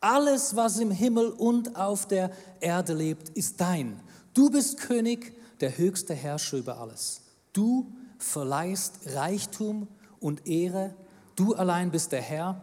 Alles, 0.00 0.54
was 0.54 0.78
im 0.78 0.90
Himmel 0.90 1.30
und 1.30 1.76
auf 1.76 2.06
der 2.06 2.30
Erde 2.60 2.94
lebt, 2.94 3.30
ist 3.30 3.60
dein. 3.60 4.00
Du 4.34 4.50
bist 4.50 4.78
König, 4.78 5.34
der 5.60 5.76
höchste 5.78 6.14
Herrscher 6.14 6.58
über 6.58 6.78
alles. 6.78 7.22
Du 7.52 7.90
verleihst 8.18 9.00
Reichtum 9.06 9.88
und 10.20 10.46
Ehre. 10.46 10.94
Du 11.34 11.54
allein 11.54 11.90
bist 11.90 12.12
der 12.12 12.22
Herr. 12.22 12.62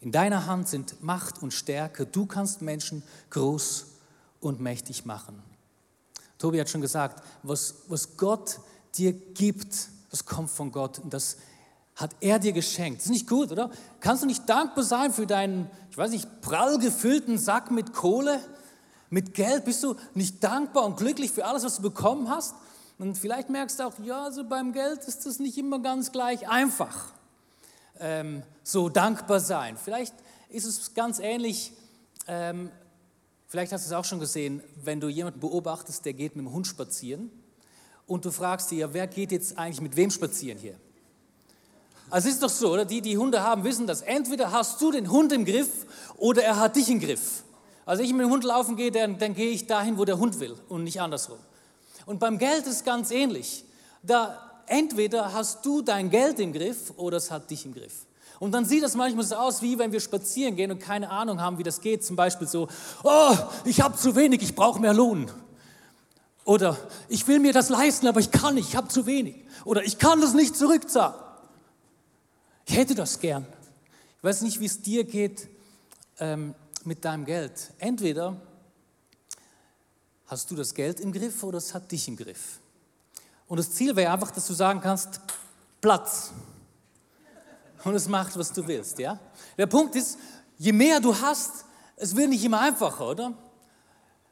In 0.00 0.12
deiner 0.12 0.46
Hand 0.46 0.68
sind 0.68 1.02
Macht 1.02 1.42
und 1.42 1.52
Stärke. 1.52 2.06
Du 2.06 2.26
kannst 2.26 2.62
Menschen 2.62 3.02
groß 3.30 3.86
und 4.40 4.60
mächtig 4.60 5.04
machen. 5.04 5.42
Tobi 6.38 6.60
hat 6.60 6.68
schon 6.68 6.80
gesagt, 6.80 7.22
was, 7.42 7.76
was 7.88 8.16
Gott 8.16 8.60
dir 8.96 9.12
gibt, 9.12 9.88
das 10.10 10.24
kommt 10.24 10.50
von 10.50 10.72
Gott 10.72 10.98
und 10.98 11.12
das 11.12 11.36
hat 11.96 12.10
er 12.20 12.38
dir 12.38 12.52
geschenkt. 12.52 13.00
Das 13.00 13.06
ist 13.06 13.12
nicht 13.12 13.28
gut, 13.28 13.52
oder? 13.52 13.70
Kannst 14.00 14.22
du 14.22 14.26
nicht 14.26 14.48
dankbar 14.48 14.84
sein 14.84 15.12
für 15.12 15.26
deinen, 15.26 15.70
ich 15.90 15.98
weiß 15.98 16.10
nicht, 16.10 16.40
prall 16.40 16.78
gefüllten 16.78 17.38
Sack 17.38 17.70
mit 17.70 17.92
Kohle? 17.92 18.40
Mit 19.10 19.34
Geld 19.34 19.64
bist 19.64 19.82
du 19.84 19.94
nicht 20.14 20.42
dankbar 20.42 20.84
und 20.84 20.96
glücklich 20.96 21.30
für 21.30 21.44
alles, 21.44 21.64
was 21.64 21.76
du 21.76 21.82
bekommen 21.82 22.28
hast. 22.28 22.54
Und 22.98 23.16
vielleicht 23.16 23.50
merkst 23.50 23.78
du 23.78 23.84
auch, 23.84 23.92
ja, 24.02 24.24
also 24.24 24.44
beim 24.44 24.72
Geld 24.72 25.04
ist 25.04 25.26
das 25.26 25.38
nicht 25.38 25.56
immer 25.58 25.78
ganz 25.80 26.10
gleich 26.10 26.48
einfach. 26.48 27.12
Ähm, 28.00 28.42
so 28.64 28.88
dankbar 28.88 29.40
sein. 29.40 29.76
Vielleicht 29.76 30.14
ist 30.48 30.64
es 30.64 30.94
ganz 30.94 31.20
ähnlich, 31.20 31.72
ähm, 32.26 32.70
vielleicht 33.46 33.72
hast 33.72 33.84
du 33.84 33.88
es 33.88 33.92
auch 33.92 34.04
schon 34.04 34.20
gesehen, 34.20 34.62
wenn 34.82 35.00
du 35.00 35.08
jemanden 35.08 35.40
beobachtest, 35.40 36.04
der 36.04 36.12
geht 36.12 36.34
mit 36.34 36.44
dem 36.44 36.52
Hund 36.52 36.66
spazieren 36.66 37.30
und 38.06 38.24
du 38.24 38.30
fragst 38.30 38.70
dir, 38.70 38.92
wer 38.92 39.06
geht 39.06 39.32
jetzt 39.32 39.58
eigentlich 39.58 39.80
mit 39.80 39.96
wem 39.96 40.10
spazieren 40.10 40.58
hier? 40.58 40.74
Also 42.10 42.28
es 42.28 42.34
ist 42.34 42.42
doch 42.42 42.50
so, 42.50 42.72
oder? 42.72 42.84
Die, 42.84 43.00
die 43.00 43.16
Hunde 43.16 43.42
haben, 43.42 43.64
wissen 43.64 43.86
das. 43.86 44.02
Entweder 44.02 44.52
hast 44.52 44.80
du 44.80 44.92
den 44.92 45.10
Hund 45.10 45.32
im 45.32 45.44
Griff 45.44 45.86
oder 46.16 46.42
er 46.42 46.60
hat 46.60 46.76
dich 46.76 46.88
im 46.88 47.00
Griff. 47.00 47.42
Also 47.86 48.02
ich 48.02 48.12
mit 48.12 48.22
dem 48.22 48.30
Hund 48.30 48.44
laufen 48.44 48.76
gehe, 48.76 48.90
dann, 48.90 49.18
dann 49.18 49.34
gehe 49.34 49.50
ich 49.50 49.66
dahin, 49.66 49.98
wo 49.98 50.04
der 50.04 50.18
Hund 50.18 50.40
will 50.40 50.54
und 50.68 50.84
nicht 50.84 51.00
andersrum. 51.00 51.38
Und 52.06 52.20
beim 52.20 52.38
Geld 52.38 52.66
ist 52.66 52.84
ganz 52.84 53.10
ähnlich. 53.10 53.64
Da 54.02 54.38
entweder 54.66 55.32
hast 55.32 55.64
du 55.64 55.82
dein 55.82 56.10
Geld 56.10 56.38
im 56.38 56.52
Griff 56.52 56.92
oder 56.96 57.16
es 57.16 57.30
hat 57.30 57.50
dich 57.50 57.64
im 57.64 57.74
Griff. 57.74 58.06
Und 58.40 58.52
dann 58.52 58.64
sieht 58.64 58.82
das 58.82 58.94
manchmal 58.94 59.24
so 59.24 59.36
aus, 59.36 59.62
wie 59.62 59.78
wenn 59.78 59.92
wir 59.92 60.00
spazieren 60.00 60.56
gehen 60.56 60.70
und 60.70 60.80
keine 60.80 61.10
Ahnung 61.10 61.40
haben, 61.40 61.58
wie 61.58 61.62
das 61.62 61.80
geht. 61.80 62.04
Zum 62.04 62.16
Beispiel 62.16 62.46
so, 62.46 62.68
oh, 63.02 63.36
ich 63.64 63.80
habe 63.80 63.96
zu 63.96 64.16
wenig, 64.16 64.42
ich 64.42 64.54
brauche 64.54 64.80
mehr 64.80 64.92
Lohn. 64.92 65.30
Oder 66.44 66.76
ich 67.08 67.26
will 67.26 67.40
mir 67.40 67.52
das 67.52 67.68
leisten, 67.68 68.06
aber 68.06 68.20
ich 68.20 68.30
kann 68.30 68.54
nicht, 68.54 68.68
ich 68.68 68.76
habe 68.76 68.88
zu 68.88 69.06
wenig. 69.06 69.36
Oder 69.64 69.82
ich 69.84 69.98
kann 69.98 70.20
das 70.20 70.34
nicht 70.34 70.56
zurückzahlen. 70.56 71.14
Ich 72.66 72.76
hätte 72.76 72.94
das 72.94 73.20
gern. 73.20 73.46
Ich 74.18 74.24
weiß 74.24 74.42
nicht, 74.42 74.60
wie 74.60 74.66
es 74.66 74.82
dir 74.82 75.04
geht. 75.04 75.48
Ähm, 76.18 76.54
mit 76.84 77.04
deinem 77.04 77.24
Geld. 77.24 77.72
Entweder 77.78 78.36
hast 80.26 80.50
du 80.50 80.56
das 80.56 80.74
Geld 80.74 81.00
im 81.00 81.12
Griff 81.12 81.42
oder 81.42 81.58
es 81.58 81.74
hat 81.74 81.90
dich 81.90 82.08
im 82.08 82.16
Griff. 82.16 82.60
Und 83.46 83.58
das 83.58 83.70
Ziel 83.72 83.94
wäre 83.96 84.12
einfach, 84.12 84.30
dass 84.30 84.46
du 84.46 84.54
sagen 84.54 84.80
kannst, 84.80 85.20
Platz. 85.80 86.32
Und 87.84 87.94
es 87.94 88.08
macht, 88.08 88.36
was 88.38 88.52
du 88.52 88.66
willst. 88.66 88.98
Ja? 88.98 89.18
Der 89.58 89.66
Punkt 89.66 89.94
ist, 89.96 90.18
je 90.56 90.72
mehr 90.72 91.00
du 91.00 91.18
hast, 91.18 91.64
es 91.96 92.16
wird 92.16 92.30
nicht 92.30 92.44
immer 92.44 92.60
einfacher, 92.60 93.08
oder? 93.08 93.34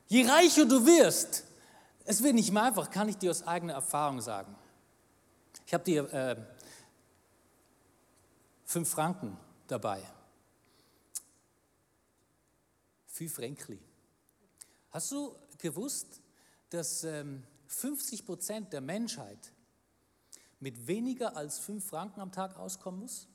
Je 0.08 0.26
reicher 0.26 0.64
du 0.64 0.84
wirst, 0.86 1.44
es 2.04 2.22
wird 2.22 2.34
nicht 2.34 2.48
immer 2.48 2.64
einfach, 2.64 2.90
kann 2.90 3.08
ich 3.08 3.16
dir 3.16 3.30
aus 3.30 3.46
eigener 3.46 3.74
Erfahrung 3.74 4.20
sagen. 4.20 4.54
Ich 5.66 5.74
habe 5.74 5.84
dir 5.84 6.12
äh, 6.12 6.36
fünf 8.64 8.88
Franken 8.88 9.36
dabei. 9.66 10.02
Fünf 13.06 13.34
Fränkli. 13.34 13.78
Hast 14.90 15.12
du 15.12 15.34
gewusst, 15.58 16.20
dass 16.70 17.04
ähm, 17.04 17.44
50 17.66 18.26
Prozent 18.26 18.72
der 18.72 18.80
Menschheit 18.80 19.52
mit 20.60 20.86
weniger 20.86 21.36
als 21.36 21.58
fünf 21.58 21.86
Franken 21.86 22.20
am 22.20 22.32
Tag 22.32 22.56
auskommen 22.56 23.00
muss? 23.00 23.28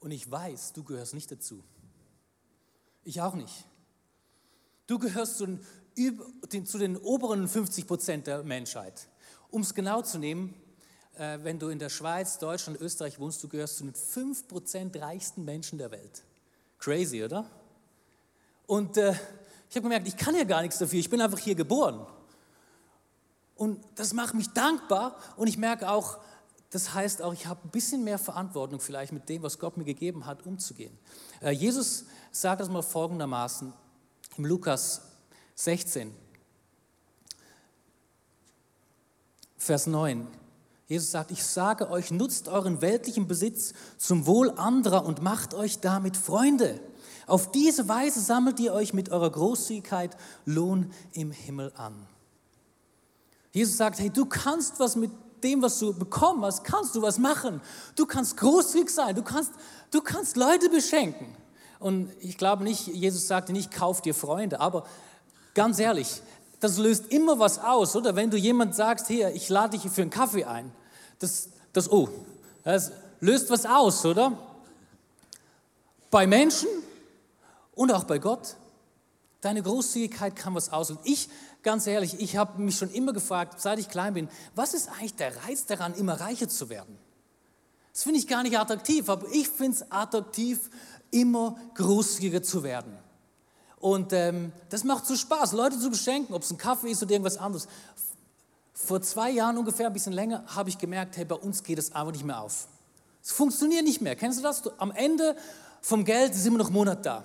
Und 0.00 0.10
ich 0.10 0.30
weiß, 0.30 0.72
du 0.72 0.84
gehörst 0.84 1.14
nicht 1.14 1.30
dazu. 1.30 1.64
Ich 3.04 3.20
auch 3.20 3.34
nicht. 3.34 3.64
Du 4.86 4.98
gehörst 4.98 5.38
zu 5.38 5.46
den, 5.46 5.66
zu 5.94 6.78
den 6.78 6.96
oberen 6.96 7.48
50 7.48 7.86
Prozent 7.86 8.26
der 8.26 8.42
Menschheit. 8.42 9.08
Um 9.50 9.62
es 9.62 9.74
genau 9.74 10.02
zu 10.02 10.18
nehmen, 10.18 10.54
äh, 11.16 11.38
wenn 11.42 11.58
du 11.58 11.68
in 11.68 11.78
der 11.78 11.88
Schweiz, 11.88 12.38
Deutschland, 12.38 12.80
Österreich 12.80 13.18
wohnst, 13.18 13.42
du 13.42 13.48
gehörst 13.48 13.78
zu 13.78 13.84
den 13.84 13.94
5 13.94 14.48
Prozent 14.48 14.96
reichsten 14.96 15.44
Menschen 15.44 15.78
der 15.78 15.90
Welt. 15.90 16.22
Crazy, 16.78 17.22
oder? 17.22 17.48
Und 18.66 18.96
äh, 18.96 19.12
ich 19.70 19.76
habe 19.76 19.82
gemerkt, 19.82 20.08
ich 20.08 20.16
kann 20.16 20.34
ja 20.34 20.44
gar 20.44 20.62
nichts 20.62 20.78
dafür, 20.78 20.98
ich 20.98 21.10
bin 21.10 21.20
einfach 21.20 21.38
hier 21.38 21.54
geboren. 21.54 22.06
Und 23.56 23.80
das 23.94 24.12
macht 24.12 24.34
mich 24.34 24.48
dankbar 24.48 25.16
und 25.36 25.46
ich 25.46 25.58
merke 25.58 25.88
auch, 25.88 26.18
das 26.70 26.92
heißt 26.92 27.22
auch, 27.22 27.32
ich 27.32 27.46
habe 27.46 27.60
ein 27.64 27.70
bisschen 27.70 28.02
mehr 28.02 28.18
Verantwortung 28.18 28.80
vielleicht 28.80 29.12
mit 29.12 29.28
dem, 29.28 29.42
was 29.44 29.60
Gott 29.60 29.76
mir 29.76 29.84
gegeben 29.84 30.26
hat, 30.26 30.44
umzugehen. 30.44 30.98
Äh, 31.40 31.52
Jesus 31.52 32.06
sagt 32.32 32.60
das 32.60 32.68
mal 32.68 32.82
folgendermaßen 32.82 33.72
im 34.36 34.44
Lukas 34.44 35.02
16, 35.56 36.14
Vers 39.56 39.86
9. 39.86 40.26
Jesus 40.86 41.10
sagt, 41.10 41.30
ich 41.30 41.42
sage 41.42 41.90
euch, 41.90 42.10
nutzt 42.10 42.48
euren 42.48 42.82
weltlichen 42.82 43.26
Besitz 43.26 43.72
zum 43.96 44.26
Wohl 44.26 44.50
anderer 44.50 45.06
und 45.06 45.22
macht 45.22 45.54
euch 45.54 45.80
damit 45.80 46.18
Freunde. 46.18 46.78
Auf 47.26 47.50
diese 47.50 47.88
Weise 47.88 48.20
sammelt 48.20 48.60
ihr 48.60 48.74
euch 48.74 48.92
mit 48.92 49.08
eurer 49.08 49.30
Großzügigkeit 49.30 50.16
Lohn 50.44 50.92
im 51.12 51.30
Himmel 51.30 51.72
an. 51.76 52.06
Jesus 53.52 53.78
sagt, 53.78 53.98
hey, 54.00 54.10
du 54.10 54.26
kannst 54.26 54.78
was 54.80 54.96
mit 54.96 55.10
dem, 55.42 55.62
was 55.62 55.78
du 55.78 55.94
bekommen 55.94 56.44
hast, 56.44 56.64
kannst 56.64 56.94
du 56.94 57.00
was 57.00 57.18
machen. 57.18 57.62
Du 57.96 58.04
kannst 58.04 58.36
großzügig 58.36 58.90
sein, 58.90 59.14
du 59.14 59.22
kannst, 59.22 59.52
du 59.90 60.02
kannst 60.02 60.36
Leute 60.36 60.68
beschenken. 60.68 61.34
Und 61.78 62.10
ich 62.20 62.36
glaube 62.36 62.64
nicht, 62.64 62.88
Jesus 62.88 63.26
sagte 63.26 63.52
nicht, 63.52 63.70
kauf 63.70 64.02
dir 64.02 64.14
Freunde, 64.14 64.60
aber 64.60 64.84
ganz 65.54 65.78
ehrlich, 65.78 66.22
das 66.60 66.78
löst 66.78 67.06
immer 67.12 67.38
was 67.38 67.58
aus, 67.58 67.94
oder? 67.96 68.16
Wenn 68.16 68.30
du 68.30 68.36
jemand 68.36 68.74
sagst, 68.74 69.06
hier, 69.08 69.34
ich 69.34 69.48
lade 69.48 69.78
dich 69.78 69.90
für 69.90 70.02
einen 70.02 70.10
Kaffee 70.10 70.44
ein, 70.44 70.72
das, 71.18 71.48
das, 71.72 71.90
oh, 71.90 72.08
das 72.62 72.92
löst 73.20 73.50
was 73.50 73.66
aus, 73.66 74.04
oder? 74.04 74.36
Bei 76.10 76.26
Menschen 76.26 76.68
und 77.74 77.92
auch 77.92 78.04
bei 78.04 78.18
Gott. 78.18 78.56
Deine 79.40 79.62
Großzügigkeit 79.62 80.36
kann 80.36 80.54
was 80.54 80.72
auslösen. 80.72 81.02
Ich, 81.04 81.28
ganz 81.62 81.86
ehrlich, 81.86 82.18
ich 82.18 82.36
habe 82.36 82.62
mich 82.62 82.78
schon 82.78 82.90
immer 82.90 83.12
gefragt, 83.12 83.60
seit 83.60 83.78
ich 83.78 83.90
klein 83.90 84.14
bin, 84.14 84.28
was 84.54 84.72
ist 84.72 84.88
eigentlich 84.88 85.16
der 85.16 85.36
Reiz 85.44 85.66
daran, 85.66 85.94
immer 85.94 86.18
reicher 86.18 86.48
zu 86.48 86.70
werden? 86.70 86.98
Das 87.92 88.04
finde 88.04 88.18
ich 88.18 88.26
gar 88.26 88.42
nicht 88.42 88.58
attraktiv, 88.58 89.08
aber 89.08 89.26
ich 89.32 89.48
finde 89.48 89.76
es 89.76 89.92
attraktiv, 89.92 90.70
immer 91.10 91.56
großzügiger 91.74 92.42
zu 92.42 92.62
werden. 92.62 92.96
Und 93.84 94.14
ähm, 94.14 94.50
das 94.70 94.82
macht 94.82 95.04
so 95.04 95.14
Spaß, 95.14 95.52
Leute 95.52 95.78
zu 95.78 95.90
beschenken, 95.90 96.34
ob 96.34 96.40
es 96.40 96.50
ein 96.50 96.56
Kaffee 96.56 96.90
ist 96.90 97.02
oder 97.02 97.12
irgendwas 97.12 97.36
anderes. 97.36 97.68
Vor 98.72 99.02
zwei 99.02 99.30
Jahren 99.30 99.58
ungefähr, 99.58 99.88
ein 99.88 99.92
bisschen 99.92 100.14
länger, 100.14 100.42
habe 100.46 100.70
ich 100.70 100.78
gemerkt, 100.78 101.18
hey, 101.18 101.26
bei 101.26 101.34
uns 101.34 101.62
geht 101.62 101.78
es 101.78 101.94
einfach 101.94 102.12
nicht 102.12 102.24
mehr 102.24 102.40
auf. 102.40 102.66
Es 103.22 103.32
funktioniert 103.32 103.84
nicht 103.84 104.00
mehr. 104.00 104.16
Kennst 104.16 104.38
du 104.38 104.42
das? 104.42 104.62
Am 104.78 104.90
Ende 104.90 105.36
vom 105.82 106.06
Geld 106.06 106.34
sind 106.34 106.54
wir 106.54 106.60
noch 106.60 106.70
Monat 106.70 107.04
da. 107.04 107.24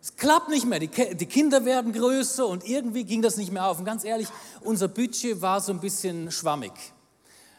Es 0.00 0.16
klappt 0.16 0.48
nicht 0.48 0.64
mehr, 0.64 0.78
die, 0.78 0.88
die, 0.88 1.26
Kinder 1.26 1.66
werden 1.66 1.92
größer 1.92 2.46
und 2.46 2.66
irgendwie 2.66 3.04
ging 3.04 3.20
das 3.20 3.36
nicht 3.36 3.52
mehr 3.52 3.66
auf. 3.66 3.78
Und 3.78 3.84
ganz 3.84 4.04
ehrlich, 4.04 4.28
unser 4.62 4.88
Budget 4.88 5.42
war 5.42 5.60
so 5.60 5.72
ein 5.72 5.80
bisschen 5.80 6.32
schwammig. 6.32 6.72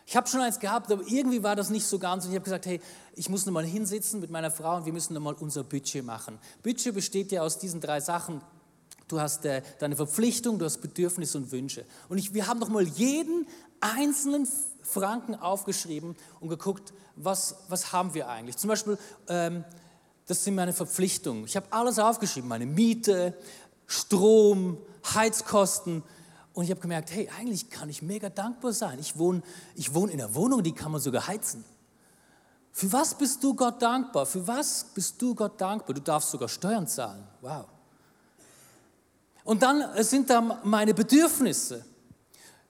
Ich 0.06 0.16
habe 0.16 0.28
schon 0.28 0.42
eins 0.42 0.60
gehabt, 0.60 0.92
aber 0.92 1.04
irgendwie 1.08 1.44
war 1.44 1.56
das 1.56 1.70
nicht 1.70 1.86
so 1.86 1.98
ganz. 1.98 2.26
Und 2.26 2.32
ich 2.32 2.36
habe 2.36 2.44
gesagt, 2.44 2.66
hey, 2.66 2.82
ich 3.16 3.30
muss 3.30 3.46
nochmal 3.46 3.66
hinsitzen 3.66 4.20
mit 4.20 4.30
meiner 4.30 4.52
Frau 4.52 4.78
und 4.78 4.86
wir 4.86 4.94
müssen 4.94 5.14
nochmal 5.14 5.36
unser 5.40 5.64
Budget 5.64 6.04
machen. 6.04 6.40
Budget 6.62 6.94
besteht 6.94 7.32
ja 7.32 7.42
aus 7.42 7.58
diesen 7.58 7.80
drei 7.80 8.00
Sachen. 8.00 8.42
Du 9.08 9.20
hast 9.20 9.46
äh, 9.46 9.62
deine 9.80 9.96
Verpflichtung, 9.96 10.60
du 10.60 10.66
hast 10.66 10.80
Bedürfnisse 10.80 11.38
und 11.38 11.52
Wünsche. 11.52 11.86
Und 12.10 12.18
ich, 12.18 12.34
wir 12.34 12.48
haben 12.48 12.60
nochmal 12.60 12.84
jeden 12.84 13.48
einzelnen 13.80 14.48
Franken 14.82 15.36
aufgeschrieben 15.36 16.16
und 16.40 16.50
geguckt, 16.50 16.94
was, 17.16 17.56
was 17.70 17.94
haben 17.94 18.14
wir 18.14 18.28
eigentlich. 18.28 18.58
Zum 18.58 18.70
Beispiel, 18.70 18.98
ähm, 19.28 19.64
das 20.28 20.44
sind 20.44 20.56
meine 20.56 20.74
Verpflichtungen. 20.74 21.46
Ich 21.46 21.56
habe 21.56 21.68
alles 21.72 22.00
aufgeschrieben, 22.00 22.48
meine 22.48 22.66
Miete, 22.66 23.38
Strom, 23.88 24.78
Heizkosten. 25.14 26.04
Und 26.54 26.66
ich 26.66 26.70
habe 26.70 26.82
gemerkt, 26.82 27.12
hey, 27.12 27.30
eigentlich 27.40 27.70
kann 27.70 27.90
ich 27.90 28.02
mega 28.02 28.30
dankbar 28.30 28.74
sein. 28.74 29.00
Ich 29.00 29.18
wohne, 29.18 29.42
ich 29.76 29.94
wohne 29.94 30.12
in 30.12 30.22
einer 30.22 30.36
Wohnung, 30.36 30.62
die 30.62 30.72
kann 30.72 30.92
man 30.92 31.02
sogar 31.02 31.28
heizen. 31.28 31.66
Für 32.72 32.92
was 32.92 33.16
bist 33.16 33.44
du 33.44 33.54
Gott 33.54 33.82
dankbar? 33.82 34.26
Für 34.26 34.48
was 34.48 34.86
bist 34.94 35.22
du 35.22 35.36
Gott 35.36 35.60
dankbar? 35.60 35.94
Du 35.96 36.02
darfst 36.02 36.32
sogar 36.32 36.50
Steuern 36.50 36.88
zahlen. 36.88 37.24
Wow. 37.42 37.66
Und 39.44 39.62
dann 39.62 39.84
sind 40.04 40.30
da 40.30 40.42
meine 40.64 40.94
Bedürfnisse. 40.94 41.86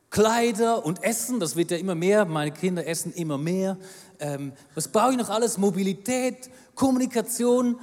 Kleider 0.10 0.86
und 0.86 1.04
Essen, 1.04 1.40
das 1.40 1.56
wird 1.56 1.72
ja 1.72 1.78
immer 1.78 1.96
mehr. 1.96 2.26
Meine 2.26 2.52
Kinder 2.52 2.86
essen 2.86 3.14
immer 3.14 3.38
mehr. 3.38 3.78
Ähm, 4.20 4.54
was 4.76 4.88
brauche 4.88 5.12
ich 5.12 5.18
noch 5.18 5.30
alles? 5.30 5.58
Mobilität, 5.58 6.50
Kommunikation. 6.76 7.80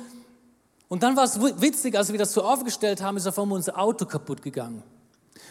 Und 0.89 1.03
dann 1.03 1.17
war 1.17 1.25
es 1.25 1.41
witzig, 1.41 1.97
als 1.97 2.13
wir 2.13 2.19
das 2.19 2.33
so 2.33 2.43
aufgestellt 2.43 3.03
haben, 3.03 3.17
ist 3.17 3.27
auf 3.27 3.39
einmal 3.39 3.57
unser 3.57 3.79
Auto 3.79 4.07
kaputt 4.07 4.43
gegangen. 4.43 4.83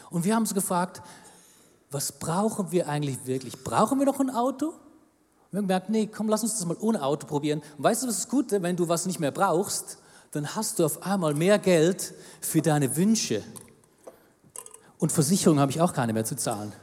Und 0.09 0.25
wir 0.25 0.35
haben 0.35 0.43
uns 0.43 0.53
gefragt, 0.53 1.01
was 1.91 2.11
brauchen 2.11 2.71
wir 2.71 2.87
eigentlich 2.87 3.25
wirklich? 3.25 3.63
Brauchen 3.63 3.99
wir 3.99 4.05
noch 4.05 4.19
ein 4.19 4.29
Auto? 4.29 4.67
Und 4.67 4.75
wir 5.51 5.57
haben 5.57 5.67
gemerkt, 5.67 5.89
nee, 5.89 6.07
komm, 6.07 6.29
lass 6.29 6.43
uns 6.43 6.57
das 6.57 6.65
mal 6.65 6.77
ohne 6.79 7.01
Auto 7.01 7.25
probieren. 7.25 7.61
Und 7.77 7.83
weißt 7.83 8.03
du, 8.03 8.07
was 8.07 8.19
ist 8.19 8.29
gut? 8.29 8.51
Wenn 8.51 8.75
du 8.75 8.87
was 8.87 9.05
nicht 9.05 9.19
mehr 9.19 9.31
brauchst, 9.31 9.97
dann 10.31 10.55
hast 10.55 10.77
du 10.79 10.85
auf 10.85 11.03
einmal 11.03 11.33
mehr 11.33 11.57
Geld 11.57 12.13
für 12.41 12.61
deine 12.61 12.95
Wünsche. 12.95 13.43
Und 14.99 15.11
Versicherung 15.11 15.59
habe 15.59 15.71
ich 15.71 15.81
auch 15.81 15.93
keine 15.93 16.13
mehr 16.13 16.25
zu 16.25 16.35
zahlen. 16.35 16.73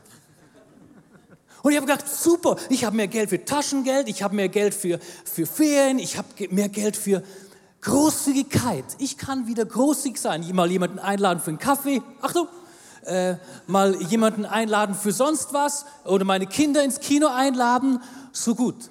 Und 1.63 1.73
ich 1.73 1.77
habe 1.79 1.87
gedacht, 1.87 2.09
super, 2.09 2.57
ich 2.71 2.85
habe 2.85 2.97
mehr 2.97 3.09
Geld 3.09 3.31
für 3.31 3.45
Taschengeld, 3.45 4.09
ich 4.09 4.23
habe 4.23 4.35
mehr 4.35 4.49
Geld 4.49 4.73
für, 4.73 5.01
für 5.25 5.47
Ferien, 5.47 5.99
ich 5.99 6.17
habe 6.17 6.29
mehr 6.51 6.69
Geld 6.69 6.97
für 6.97 7.23
Großzügigkeit. 7.81 8.85
Ich 8.99 9.19
kann 9.19 9.47
wieder 9.47 9.65
großzügig 9.65 10.21
sein. 10.21 10.49
Mal 10.55 10.71
jemanden 10.71 10.99
einladen 10.99 11.41
für 11.41 11.51
einen 11.51 11.59
Kaffee. 11.59 12.03
Achtung, 12.21 12.49
äh, 13.07 13.37
mal 13.67 14.01
jemanden 14.03 14.45
einladen 14.45 14.95
für 14.95 15.13
sonst 15.13 15.53
was 15.53 15.87
oder 16.05 16.25
meine 16.25 16.47
Kinder 16.47 16.83
ins 16.83 17.01
Kino 17.01 17.29
einladen. 17.29 18.03
So 18.33 18.55
gut. 18.55 18.91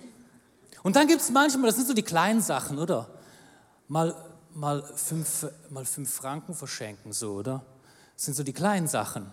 Und 0.84 0.96
dann 0.96 1.08
gibt 1.08 1.22
es 1.22 1.32
manchmal, 1.32 1.68
das 1.68 1.76
sind 1.76 1.88
so 1.88 1.94
die 1.94 2.04
kleinen 2.04 2.42
Sachen, 2.42 2.78
oder? 2.78 3.08
Mal, 3.88 4.16
mal, 4.54 4.84
fünf, 4.96 5.48
mal 5.70 5.86
fünf 5.86 6.14
Franken 6.14 6.54
verschenken, 6.54 7.12
so, 7.12 7.34
oder? 7.34 7.64
Das 8.16 8.26
sind 8.26 8.36
so 8.36 8.44
die 8.44 8.54
kleinen 8.54 8.88
Sachen. 8.88 9.32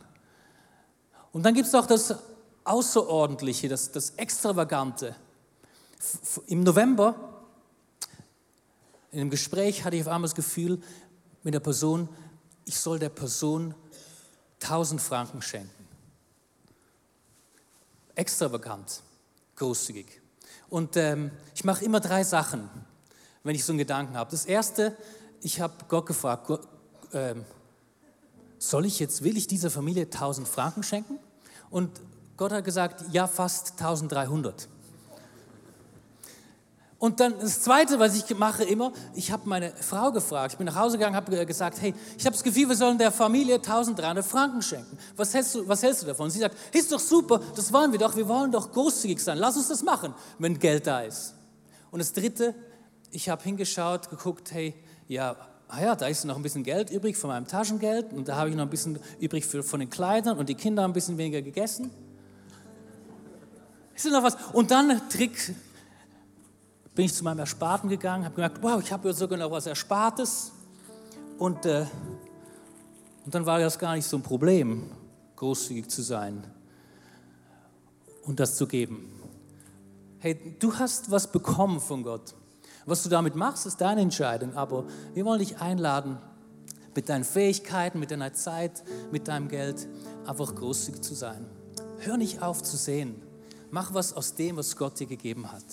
Und 1.32 1.44
dann 1.44 1.54
gibt 1.54 1.68
es 1.68 1.74
auch 1.74 1.86
das 1.86 2.14
Außerordentliche, 2.64 3.68
das, 3.68 3.90
das 3.92 4.10
Extravagante. 4.10 5.14
Im 6.46 6.62
November, 6.62 7.14
in 9.10 9.20
einem 9.20 9.30
Gespräch, 9.30 9.84
hatte 9.84 9.96
ich 9.96 10.02
auf 10.02 10.08
einmal 10.08 10.28
das 10.28 10.34
Gefühl 10.34 10.80
mit 11.42 11.54
der 11.54 11.60
Person, 11.60 12.08
ich 12.64 12.78
soll 12.78 12.98
der 12.98 13.08
Person 13.08 13.74
1000 14.62 15.00
Franken 15.00 15.42
schenken. 15.42 15.70
Extravagant, 18.14 19.02
großzügig. 19.56 20.20
Und 20.68 20.96
ähm, 20.96 21.30
ich 21.54 21.64
mache 21.64 21.84
immer 21.84 22.00
drei 22.00 22.24
Sachen, 22.24 22.68
wenn 23.42 23.54
ich 23.54 23.64
so 23.64 23.72
einen 23.72 23.78
Gedanken 23.78 24.16
habe. 24.16 24.30
Das 24.30 24.44
erste, 24.44 24.96
ich 25.40 25.60
habe 25.60 25.74
Gott 25.88 26.06
gefragt, 26.06 26.46
Gott, 26.46 26.68
ähm, 27.12 27.44
soll 28.58 28.86
ich 28.86 28.98
jetzt, 28.98 29.24
will 29.24 29.36
ich 29.36 29.46
dieser 29.46 29.70
Familie 29.70 30.04
1000 30.04 30.46
Franken 30.46 30.82
schenken? 30.82 31.18
Und 31.70 32.00
Gott 32.36 32.52
hat 32.52 32.64
gesagt, 32.64 33.04
ja, 33.12 33.26
fast 33.26 33.72
1300. 33.72 34.68
Und 37.02 37.18
dann 37.18 37.34
das 37.40 37.62
Zweite, 37.62 37.98
was 37.98 38.14
ich 38.14 38.38
mache 38.38 38.62
immer, 38.62 38.92
ich 39.16 39.32
habe 39.32 39.48
meine 39.48 39.72
Frau 39.72 40.12
gefragt, 40.12 40.52
ich 40.52 40.58
bin 40.58 40.66
nach 40.66 40.76
Hause 40.76 40.98
gegangen, 40.98 41.16
habe 41.16 41.44
gesagt, 41.44 41.82
hey, 41.82 41.92
ich 42.16 42.24
habe 42.24 42.36
das 42.36 42.44
Gefühl, 42.44 42.68
wir 42.68 42.76
sollen 42.76 42.96
der 42.96 43.10
Familie 43.10 43.56
1300 43.56 44.24
Franken 44.24 44.62
schenken. 44.62 44.96
Was 45.16 45.34
hältst, 45.34 45.56
du, 45.56 45.66
was 45.66 45.82
hältst 45.82 46.02
du 46.02 46.06
davon? 46.06 46.30
Sie 46.30 46.38
sagt, 46.38 46.56
ist 46.72 46.92
doch 46.92 47.00
super, 47.00 47.40
das 47.56 47.72
wollen 47.72 47.90
wir 47.90 47.98
doch, 47.98 48.14
wir 48.14 48.28
wollen 48.28 48.52
doch 48.52 48.70
großzügig 48.70 49.18
sein, 49.18 49.38
lass 49.38 49.56
uns 49.56 49.66
das 49.66 49.82
machen, 49.82 50.14
wenn 50.38 50.56
Geld 50.60 50.86
da 50.86 51.00
ist. 51.00 51.34
Und 51.90 51.98
das 51.98 52.12
Dritte, 52.12 52.54
ich 53.10 53.28
habe 53.28 53.42
hingeschaut, 53.42 54.08
geguckt, 54.08 54.52
hey, 54.52 54.72
ja, 55.08 55.34
ah 55.66 55.82
ja, 55.82 55.96
da 55.96 56.06
ist 56.06 56.24
noch 56.24 56.36
ein 56.36 56.42
bisschen 56.42 56.62
Geld 56.62 56.90
übrig 56.90 57.16
von 57.16 57.30
meinem 57.30 57.48
Taschengeld 57.48 58.12
und 58.12 58.28
da 58.28 58.36
habe 58.36 58.50
ich 58.50 58.54
noch 58.54 58.62
ein 58.62 58.70
bisschen 58.70 59.00
übrig 59.18 59.44
für, 59.44 59.64
von 59.64 59.80
den 59.80 59.90
Kleidern 59.90 60.38
und 60.38 60.48
die 60.48 60.54
Kinder 60.54 60.84
haben 60.84 60.92
ein 60.92 60.94
bisschen 60.94 61.18
weniger 61.18 61.42
gegessen. 61.42 61.90
Ist 63.92 64.06
noch 64.06 64.22
was? 64.22 64.36
Und 64.52 64.70
dann 64.70 65.00
Trick, 65.08 65.52
bin 66.94 67.06
ich 67.06 67.14
zu 67.14 67.24
meinem 67.24 67.38
Ersparten 67.40 67.88
gegangen, 67.88 68.24
habe 68.24 68.34
gemerkt, 68.34 68.62
wow, 68.62 68.80
ich 68.82 68.92
habe 68.92 69.12
sogar 69.12 69.38
noch 69.38 69.50
was 69.50 69.66
Erspartes. 69.66 70.52
Und, 71.38 71.64
äh, 71.64 71.86
und 73.24 73.34
dann 73.34 73.46
war 73.46 73.58
das 73.58 73.78
gar 73.78 73.94
nicht 73.94 74.06
so 74.06 74.16
ein 74.16 74.22
Problem, 74.22 74.90
großzügig 75.36 75.88
zu 75.88 76.02
sein 76.02 76.44
und 78.24 78.38
das 78.40 78.56
zu 78.56 78.66
geben. 78.66 79.08
Hey, 80.18 80.56
du 80.58 80.74
hast 80.74 81.10
was 81.10 81.30
bekommen 81.30 81.80
von 81.80 82.02
Gott. 82.02 82.34
Was 82.84 83.02
du 83.02 83.08
damit 83.08 83.34
machst, 83.36 83.66
ist 83.66 83.80
deine 83.80 84.00
Entscheidung. 84.00 84.54
Aber 84.54 84.84
wir 85.14 85.24
wollen 85.24 85.38
dich 85.38 85.58
einladen, 85.58 86.18
mit 86.94 87.08
deinen 87.08 87.24
Fähigkeiten, 87.24 87.98
mit 87.98 88.10
deiner 88.10 88.32
Zeit, 88.34 88.82
mit 89.10 89.28
deinem 89.28 89.48
Geld 89.48 89.88
einfach 90.26 90.54
großzügig 90.54 91.00
zu 91.00 91.14
sein. 91.14 91.46
Hör 91.98 92.16
nicht 92.16 92.42
auf 92.42 92.62
zu 92.62 92.76
sehen. 92.76 93.22
Mach 93.70 93.94
was 93.94 94.12
aus 94.12 94.34
dem, 94.34 94.56
was 94.56 94.76
Gott 94.76 95.00
dir 95.00 95.06
gegeben 95.06 95.50
hat. 95.50 95.64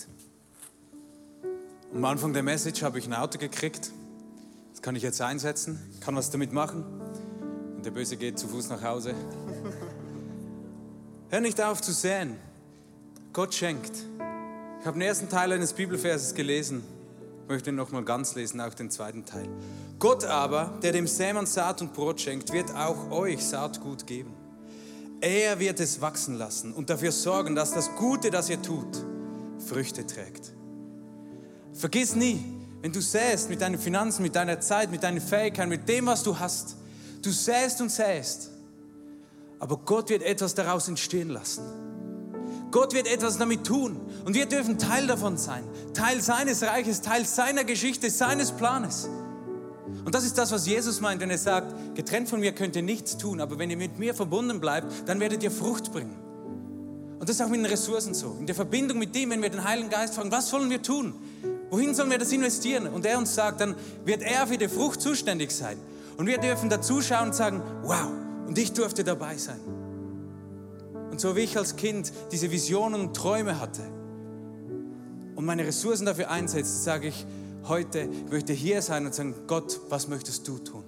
Am 1.92 2.04
Anfang 2.04 2.32
der 2.32 2.44
Message 2.44 2.84
habe 2.84 3.00
ich 3.00 3.06
ein 3.06 3.14
Auto 3.14 3.36
gekriegt. 3.36 3.90
Das 4.70 4.80
kann 4.80 4.94
ich 4.94 5.02
jetzt 5.02 5.20
einsetzen, 5.20 5.80
kann 6.00 6.14
was 6.14 6.30
damit 6.30 6.52
machen. 6.52 6.84
Und 7.74 7.84
der 7.84 7.90
Böse 7.90 8.16
geht 8.16 8.38
zu 8.38 8.46
Fuß 8.46 8.68
nach 8.68 8.82
Hause. 8.82 9.12
Hör 11.30 11.40
nicht 11.40 11.60
auf 11.60 11.82
zu 11.82 11.92
säen. 11.92 12.36
Gott 13.32 13.54
schenkt. 13.54 13.90
Ich 14.80 14.86
habe 14.86 14.98
den 14.98 15.02
ersten 15.02 15.28
Teil 15.28 15.50
eines 15.50 15.72
Bibelverses 15.72 16.34
gelesen. 16.34 16.84
Ich 17.42 17.48
möchte 17.48 17.70
ihn 17.70 17.76
nochmal 17.76 18.04
ganz 18.04 18.36
lesen, 18.36 18.60
auch 18.60 18.74
den 18.74 18.90
zweiten 18.90 19.24
Teil. 19.24 19.48
Gott 19.98 20.24
aber, 20.24 20.78
der 20.84 20.92
dem 20.92 21.08
Sämann 21.08 21.46
Saat 21.46 21.82
und 21.82 21.92
Brot 21.92 22.20
schenkt, 22.20 22.52
wird 22.52 22.72
auch 22.72 23.10
euch 23.10 23.44
Saatgut 23.44 24.06
geben. 24.06 24.32
Er 25.20 25.58
wird 25.58 25.80
es 25.80 26.00
wachsen 26.00 26.36
lassen 26.36 26.72
und 26.72 26.88
dafür 26.88 27.10
sorgen, 27.10 27.56
dass 27.56 27.72
das 27.72 27.90
Gute, 27.96 28.30
das 28.30 28.48
ihr 28.48 28.62
tut, 28.62 29.04
Früchte 29.66 30.06
trägt. 30.06 30.52
Vergiss 31.72 32.14
nie, 32.14 32.44
wenn 32.82 32.92
du 32.92 33.00
säst 33.00 33.50
mit 33.50 33.60
deinen 33.60 33.78
Finanzen, 33.78 34.22
mit 34.22 34.34
deiner 34.34 34.60
Zeit, 34.60 34.90
mit 34.90 35.02
deinen 35.02 35.20
Fähigkeiten, 35.20 35.68
mit 35.68 35.88
dem, 35.88 36.06
was 36.06 36.22
du 36.22 36.38
hast, 36.38 36.76
du 37.22 37.30
säst 37.30 37.80
und 37.80 37.90
säst. 37.90 38.50
Aber 39.58 39.76
Gott 39.76 40.08
wird 40.08 40.22
etwas 40.22 40.54
daraus 40.54 40.88
entstehen 40.88 41.28
lassen. 41.28 41.62
Gott 42.70 42.94
wird 42.94 43.08
etwas 43.08 43.36
damit 43.36 43.66
tun 43.66 44.00
und 44.24 44.34
wir 44.34 44.46
dürfen 44.46 44.78
Teil 44.78 45.06
davon 45.06 45.36
sein. 45.36 45.64
Teil 45.92 46.20
seines 46.20 46.62
Reiches, 46.62 47.02
Teil 47.02 47.26
seiner 47.26 47.64
Geschichte, 47.64 48.10
seines 48.10 48.52
Planes. 48.52 49.08
Und 50.04 50.14
das 50.14 50.24
ist 50.24 50.38
das, 50.38 50.52
was 50.52 50.66
Jesus 50.66 51.00
meint, 51.00 51.20
wenn 51.20 51.30
er 51.30 51.38
sagt, 51.38 51.96
getrennt 51.96 52.28
von 52.28 52.40
mir 52.40 52.52
könnt 52.52 52.76
ihr 52.76 52.82
nichts 52.82 53.18
tun, 53.18 53.40
aber 53.40 53.58
wenn 53.58 53.70
ihr 53.70 53.76
mit 53.76 53.98
mir 53.98 54.14
verbunden 54.14 54.60
bleibt, 54.60 54.86
dann 55.06 55.20
werdet 55.20 55.42
ihr 55.42 55.50
Frucht 55.50 55.92
bringen. 55.92 56.16
Und 57.18 57.28
das 57.28 57.36
ist 57.36 57.42
auch 57.42 57.48
mit 57.48 57.60
den 57.60 57.66
Ressourcen 57.66 58.14
so. 58.14 58.36
In 58.38 58.46
der 58.46 58.54
Verbindung 58.54 58.98
mit 58.98 59.14
dem, 59.14 59.30
wenn 59.30 59.42
wir 59.42 59.50
den 59.50 59.64
Heiligen 59.64 59.90
Geist 59.90 60.14
fragen, 60.14 60.30
was 60.30 60.48
sollen 60.48 60.70
wir 60.70 60.80
tun? 60.80 61.14
Wohin 61.70 61.94
sollen 61.94 62.10
wir 62.10 62.18
das 62.18 62.32
investieren? 62.32 62.88
Und 62.88 63.06
er 63.06 63.16
uns 63.16 63.34
sagt, 63.34 63.60
dann 63.60 63.76
wird 64.04 64.22
er 64.22 64.46
für 64.46 64.58
die 64.58 64.68
Frucht 64.68 65.00
zuständig 65.00 65.52
sein. 65.52 65.78
Und 66.16 66.26
wir 66.26 66.38
dürfen 66.38 66.68
dazuschauen 66.68 67.28
und 67.28 67.34
sagen, 67.34 67.62
wow, 67.82 68.10
und 68.46 68.58
ich 68.58 68.72
durfte 68.72 69.04
dabei 69.04 69.36
sein. 69.36 69.60
Und 71.10 71.20
so 71.20 71.36
wie 71.36 71.40
ich 71.40 71.56
als 71.56 71.76
Kind 71.76 72.12
diese 72.32 72.50
Visionen 72.50 73.00
und 73.00 73.16
Träume 73.16 73.60
hatte 73.60 73.82
und 75.36 75.44
meine 75.44 75.64
Ressourcen 75.64 76.06
dafür 76.06 76.30
einsetze, 76.30 76.82
sage 76.82 77.08
ich 77.08 77.26
heute, 77.68 78.00
ich 78.00 78.30
möchte 78.30 78.52
hier 78.52 78.82
sein 78.82 79.06
und 79.06 79.14
sagen, 79.14 79.34
Gott, 79.46 79.80
was 79.88 80.08
möchtest 80.08 80.46
du 80.48 80.58
tun? 80.58 80.84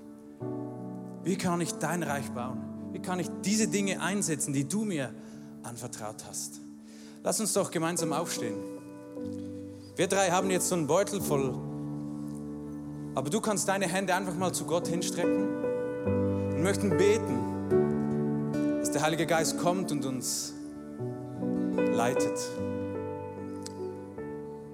Wie 1.23 1.37
kann 1.37 1.61
ich 1.61 1.73
dein 1.75 2.03
Reich 2.03 2.31
bauen? 2.33 2.59
Wie 2.93 3.01
kann 3.01 3.21
ich 3.21 3.29
diese 3.45 3.69
Dinge 3.69 4.01
einsetzen, 4.01 4.53
die 4.53 4.69
du 4.69 4.85
mir 4.85 5.15
anvertraut 5.63 6.25
hast? 6.29 6.61
Lass 7.23 7.41
uns 7.41 7.53
doch 7.53 7.71
gemeinsam 7.71 8.13
aufstehen. 8.13 8.57
Wir 9.95 10.07
drei 10.07 10.31
haben 10.31 10.49
jetzt 10.51 10.69
so 10.71 10.75
einen 10.75 10.87
Beutel 10.87 11.21
voll, 11.21 11.53
aber 13.15 13.29
du 13.29 13.43
kannst 13.43 13.69
deine 13.69 13.87
Hände 13.87 14.15
einfach 14.15 14.35
mal 14.35 14.51
zu 14.51 14.65
Gott 14.65 14.89
hinstrecken 14.89 15.65
und 16.55 16.63
möchten 16.63 16.97
beten, 16.97 18.79
dass 18.81 18.91
der 18.91 19.03
Heilige 19.03 19.27
Geist 19.27 19.59
kommt 19.59 19.93
und 19.93 20.07
uns 20.07 20.55
leitet. 21.93 22.39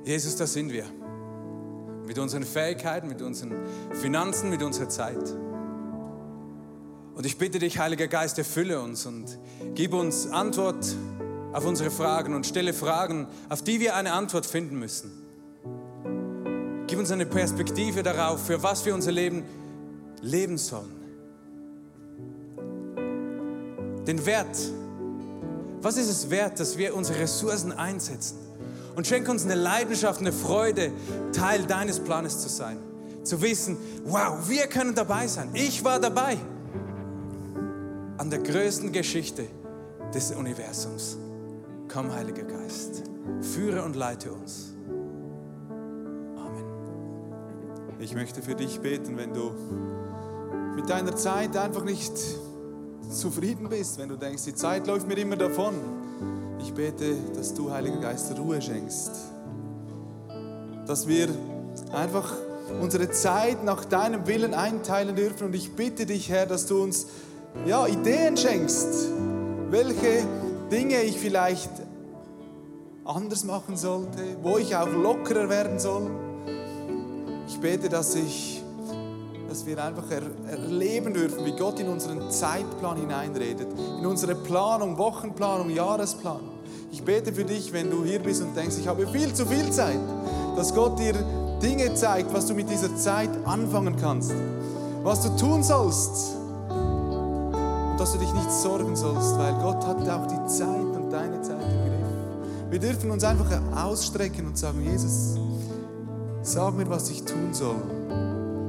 Jesus, 0.05 0.37
da 0.37 0.47
sind 0.47 0.73
wir. 0.73 0.85
Mit 2.07 2.17
unseren 2.21 2.45
Fähigkeiten, 2.45 3.09
mit 3.09 3.21
unseren 3.21 3.55
Finanzen, 4.01 4.51
mit 4.51 4.63
unserer 4.63 4.89
Zeit. 4.89 5.35
Und 7.17 7.27
ich 7.27 7.37
bitte 7.37 7.59
dich, 7.59 7.81
Heiliger 7.81 8.07
Geist, 8.07 8.39
erfülle 8.39 8.81
uns 8.81 9.05
und 9.05 9.37
gib 9.75 9.95
uns 9.95 10.31
Antwort 10.31 10.87
auf 11.53 11.65
unsere 11.65 11.91
Fragen 11.91 12.35
und 12.35 12.47
stelle 12.47 12.73
Fragen, 12.73 13.27
auf 13.49 13.63
die 13.63 13.81
wir 13.81 13.97
eine 13.97 14.13
Antwort 14.13 14.47
finden 14.47 14.79
müssen. 14.79 15.11
Gib 16.87 16.99
uns 16.99 17.11
eine 17.11 17.27
Perspektive 17.27 18.03
darauf, 18.03 18.47
für 18.47 18.63
was 18.63 18.85
wir 18.85 18.95
unser 18.95 19.13
Leben 19.13 19.45
leben 20.21 20.59
sollen. 20.59 20.97
Den 24.07 24.25
Wert. 24.25 24.57
Was 25.81 25.97
ist 25.97 26.09
es 26.09 26.31
wert, 26.31 26.59
dass 26.59 26.77
wir 26.79 26.95
unsere 26.95 27.21
Ressourcen 27.21 27.73
einsetzen? 27.73 28.39
Und 28.97 29.07
schenke 29.07 29.31
uns 29.31 29.45
eine 29.45 29.55
Leidenschaft, 29.55 30.21
eine 30.21 30.33
Freude, 30.33 30.91
Teil 31.33 31.65
deines 31.65 32.01
Planes 32.01 32.41
zu 32.41 32.49
sein. 32.49 32.79
Zu 33.23 33.41
wissen, 33.43 33.77
wow, 34.05 34.49
wir 34.49 34.67
können 34.67 34.95
dabei 34.95 35.29
sein. 35.29 35.51
Ich 35.53 35.85
war 35.85 36.01
dabei 36.01 36.37
an 38.17 38.31
der 38.31 38.41
größten 38.41 38.91
Geschichte 38.91 39.45
des 40.13 40.33
Universums. 40.33 41.17
Komm, 41.89 42.13
Heiliger 42.13 42.43
Geist, 42.43 43.05
führe 43.41 43.83
und 43.83 43.97
leite 43.97 44.31
uns. 44.31 44.75
Amen. 46.37 46.65
Ich 47.99 48.15
möchte 48.15 48.43
für 48.43 48.55
dich 48.55 48.81
beten, 48.81 49.17
wenn 49.17 49.33
du 49.33 49.53
mit 50.77 50.91
deiner 50.91 51.17
Zeit 51.17 51.57
einfach 51.57 51.85
nicht 51.85 52.13
zufrieden 53.09 53.71
bist, 53.71 53.99
wenn 53.99 54.11
du 54.11 54.17
denkst, 54.17 54.45
die 54.45 54.55
Zeit 54.55 54.87
läuft 54.87 55.09
mir 55.09 55.17
immer 55.17 55.37
davon. 55.37 55.75
Ich 56.61 56.75
bete, 56.75 57.17
dass 57.35 57.55
du, 57.55 57.71
Heiliger 57.71 57.97
Geist, 57.97 58.39
Ruhe 58.39 58.61
schenkst. 58.61 59.13
Dass 60.87 61.09
wir 61.09 61.29
einfach 61.93 62.35
unsere 62.83 63.11
Zeit 63.11 63.65
nach 63.65 63.87
deinem 63.87 64.27
Willen 64.27 64.53
einteilen 64.53 65.17
dürfen. 65.17 65.47
Und 65.47 65.55
ich 65.55 65.73
bitte 65.75 66.05
dich, 66.05 66.29
Herr, 66.29 66.45
dass 66.45 66.67
du 66.67 66.83
uns 66.83 67.07
ja, 67.65 67.87
Ideen 67.87 68.37
schenkst, 68.37 69.09
welche 69.71 70.27
Dinge 70.71 71.03
ich 71.03 71.19
vielleicht 71.19 71.71
anders 73.05 73.45
machen 73.45 73.77
sollte, 73.77 74.37
wo 74.43 74.59
ich 74.59 74.77
auch 74.77 74.89
lockerer 74.89 75.49
werden 75.49 75.79
soll. 75.79 76.11
Ich 77.49 77.59
bete, 77.59 77.89
dass 77.89 78.15
ich 78.15 78.63
dass 79.49 79.65
wir 79.65 79.83
einfach 79.83 80.05
er, 80.11 80.23
erleben 80.51 81.15
dürfen, 81.15 81.43
wie 81.47 81.53
Gott 81.53 81.81
in 81.81 81.89
unseren 81.89 82.31
Zeitplan 82.31 82.99
hineinredet, 82.99 83.69
in 83.99 84.05
unsere 84.05 84.35
Planung, 84.35 84.99
Wochenplanung, 84.99 85.71
Jahresplanung. 85.71 86.51
Ich 86.93 87.03
bete 87.03 87.33
für 87.33 87.45
dich, 87.45 87.73
wenn 87.73 87.91
du 87.91 88.05
hier 88.05 88.19
bist 88.19 88.43
und 88.43 88.55
denkst, 88.55 88.77
ich 88.79 88.87
habe 88.87 89.07
viel 89.07 89.33
zu 89.33 89.47
viel 89.47 89.71
Zeit, 89.71 89.99
dass 90.55 90.75
Gott 90.75 90.99
dir 90.99 91.15
Dinge 91.63 91.95
zeigt, 91.95 92.33
was 92.35 92.47
du 92.47 92.53
mit 92.53 92.69
dieser 92.69 92.95
Zeit 92.97 93.31
anfangen 93.47 93.97
kannst, 93.97 94.35
was 95.03 95.23
du 95.23 95.35
tun 95.37 95.63
sollst 95.63 96.38
dass 97.99 98.13
du 98.13 98.19
dich 98.19 98.33
nicht 98.33 98.51
sorgen 98.51 98.95
sollst, 98.95 99.37
weil 99.39 99.53
Gott 99.55 99.85
hat 99.87 100.09
auch 100.09 100.27
die 100.27 100.47
Zeit 100.47 100.69
und 100.69 101.11
deine 101.11 101.43
Zeit 101.43 101.61
im 101.61 101.69
Griff. 101.69 102.71
Wir 102.71 102.79
dürfen 102.79 103.11
uns 103.11 103.25
einfach 103.25 103.51
ausstrecken 103.75 104.47
und 104.47 104.57
sagen, 104.57 104.83
Jesus, 104.83 105.37
sag 106.43 106.77
mir, 106.77 106.89
was 106.89 107.11
ich 107.11 107.25
tun 107.25 107.53
soll 107.53 107.77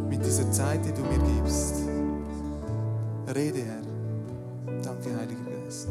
mit 0.09 0.25
dieser 0.25 0.51
Zeit, 0.51 0.79
die 0.83 0.93
du 0.93 1.01
mir 1.01 1.19
gibst. 1.35 1.75
Rede, 3.35 3.59
Herr. 3.59 4.81
Danke, 4.81 5.09
Heiliger 5.15 5.63
Geist. 5.63 5.87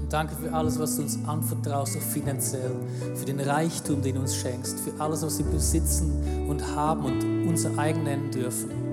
Und 0.00 0.12
danke 0.12 0.36
für 0.36 0.52
alles, 0.52 0.78
was 0.78 0.96
du 0.96 1.02
uns 1.02 1.18
anvertraust, 1.26 1.96
auch 1.96 2.02
finanziell, 2.02 2.74
für 3.14 3.24
den 3.24 3.40
Reichtum, 3.40 4.02
den 4.02 4.16
du 4.16 4.20
uns 4.20 4.36
schenkst, 4.36 4.78
für 4.80 4.92
alles, 5.00 5.22
was 5.22 5.38
wir 5.38 5.46
besitzen 5.46 6.46
und 6.48 6.76
haben 6.76 7.04
und 7.04 7.48
unser 7.48 7.76
eigen 7.78 8.04
nennen 8.04 8.30
dürfen. 8.30 8.85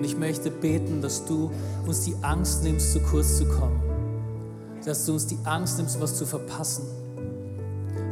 Und 0.00 0.06
ich 0.06 0.16
möchte 0.16 0.50
beten, 0.50 1.02
dass 1.02 1.26
du 1.26 1.50
uns 1.86 2.06
die 2.06 2.16
Angst 2.22 2.64
nimmst, 2.64 2.94
zu 2.94 3.00
kurz 3.00 3.36
zu 3.36 3.44
kommen. 3.44 3.82
Dass 4.82 5.04
du 5.04 5.12
uns 5.12 5.26
die 5.26 5.36
Angst 5.44 5.76
nimmst, 5.76 6.00
was 6.00 6.16
zu 6.16 6.24
verpassen. 6.24 6.86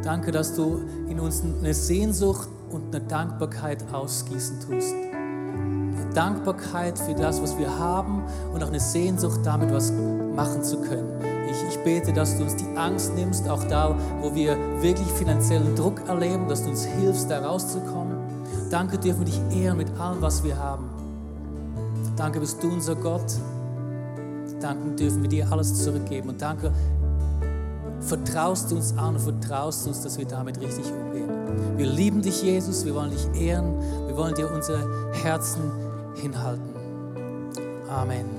Danke, 0.02 0.30
dass 0.30 0.54
du 0.54 0.82
in 1.08 1.18
uns 1.18 1.42
eine 1.42 1.72
Sehnsucht 1.72 2.46
und 2.70 2.94
eine 2.94 3.02
Dankbarkeit 3.06 3.82
ausgießen 3.90 4.60
tust. 4.60 4.92
Eine 4.92 6.12
Dankbarkeit 6.12 6.98
für 6.98 7.14
das, 7.14 7.40
was 7.40 7.56
wir 7.56 7.78
haben 7.78 8.22
und 8.52 8.62
auch 8.62 8.68
eine 8.68 8.80
Sehnsucht, 8.80 9.40
damit 9.44 9.72
was 9.72 9.90
machen 10.36 10.62
zu 10.62 10.82
können. 10.82 11.08
Ich, 11.50 11.74
ich 11.74 11.82
bete, 11.84 12.12
dass 12.12 12.36
du 12.36 12.42
uns 12.42 12.54
die 12.54 12.68
Angst 12.76 13.14
nimmst, 13.14 13.48
auch 13.48 13.64
da, 13.64 13.96
wo 14.20 14.34
wir 14.34 14.58
wirklich 14.82 15.08
finanziellen 15.12 15.74
Druck 15.74 16.06
erleben, 16.06 16.48
dass 16.48 16.64
du 16.64 16.68
uns 16.68 16.84
hilfst, 16.84 17.30
da 17.30 17.46
rauszukommen. 17.46 18.18
Danke 18.68 18.98
dürfen 18.98 19.20
wir 19.20 19.32
dich 19.32 19.40
ehren 19.56 19.78
mit 19.78 19.98
allem, 19.98 20.20
was 20.20 20.44
wir 20.44 20.58
haben. 20.58 20.97
Danke 22.18 22.40
bist 22.40 22.60
du 22.62 22.72
unser 22.72 22.96
Gott. 22.96 23.32
Danke 24.60 24.96
dürfen 24.96 25.22
wir 25.22 25.28
dir 25.28 25.50
alles 25.52 25.82
zurückgeben. 25.84 26.30
Und 26.30 26.42
danke, 26.42 26.72
vertraust 28.00 28.70
du 28.70 28.76
uns 28.76 28.92
an 28.98 29.14
und 29.14 29.20
vertraust 29.20 29.86
uns, 29.86 30.02
dass 30.02 30.18
wir 30.18 30.26
damit 30.26 30.60
richtig 30.60 30.84
umgehen. 30.92 31.30
Wir 31.76 31.86
lieben 31.86 32.20
dich, 32.20 32.42
Jesus. 32.42 32.84
Wir 32.84 32.94
wollen 32.94 33.12
dich 33.12 33.40
ehren. 33.40 33.72
Wir 34.06 34.16
wollen 34.16 34.34
dir 34.34 34.52
unsere 34.52 35.12
Herzen 35.22 35.62
hinhalten. 36.16 36.74
Amen. 37.88 38.37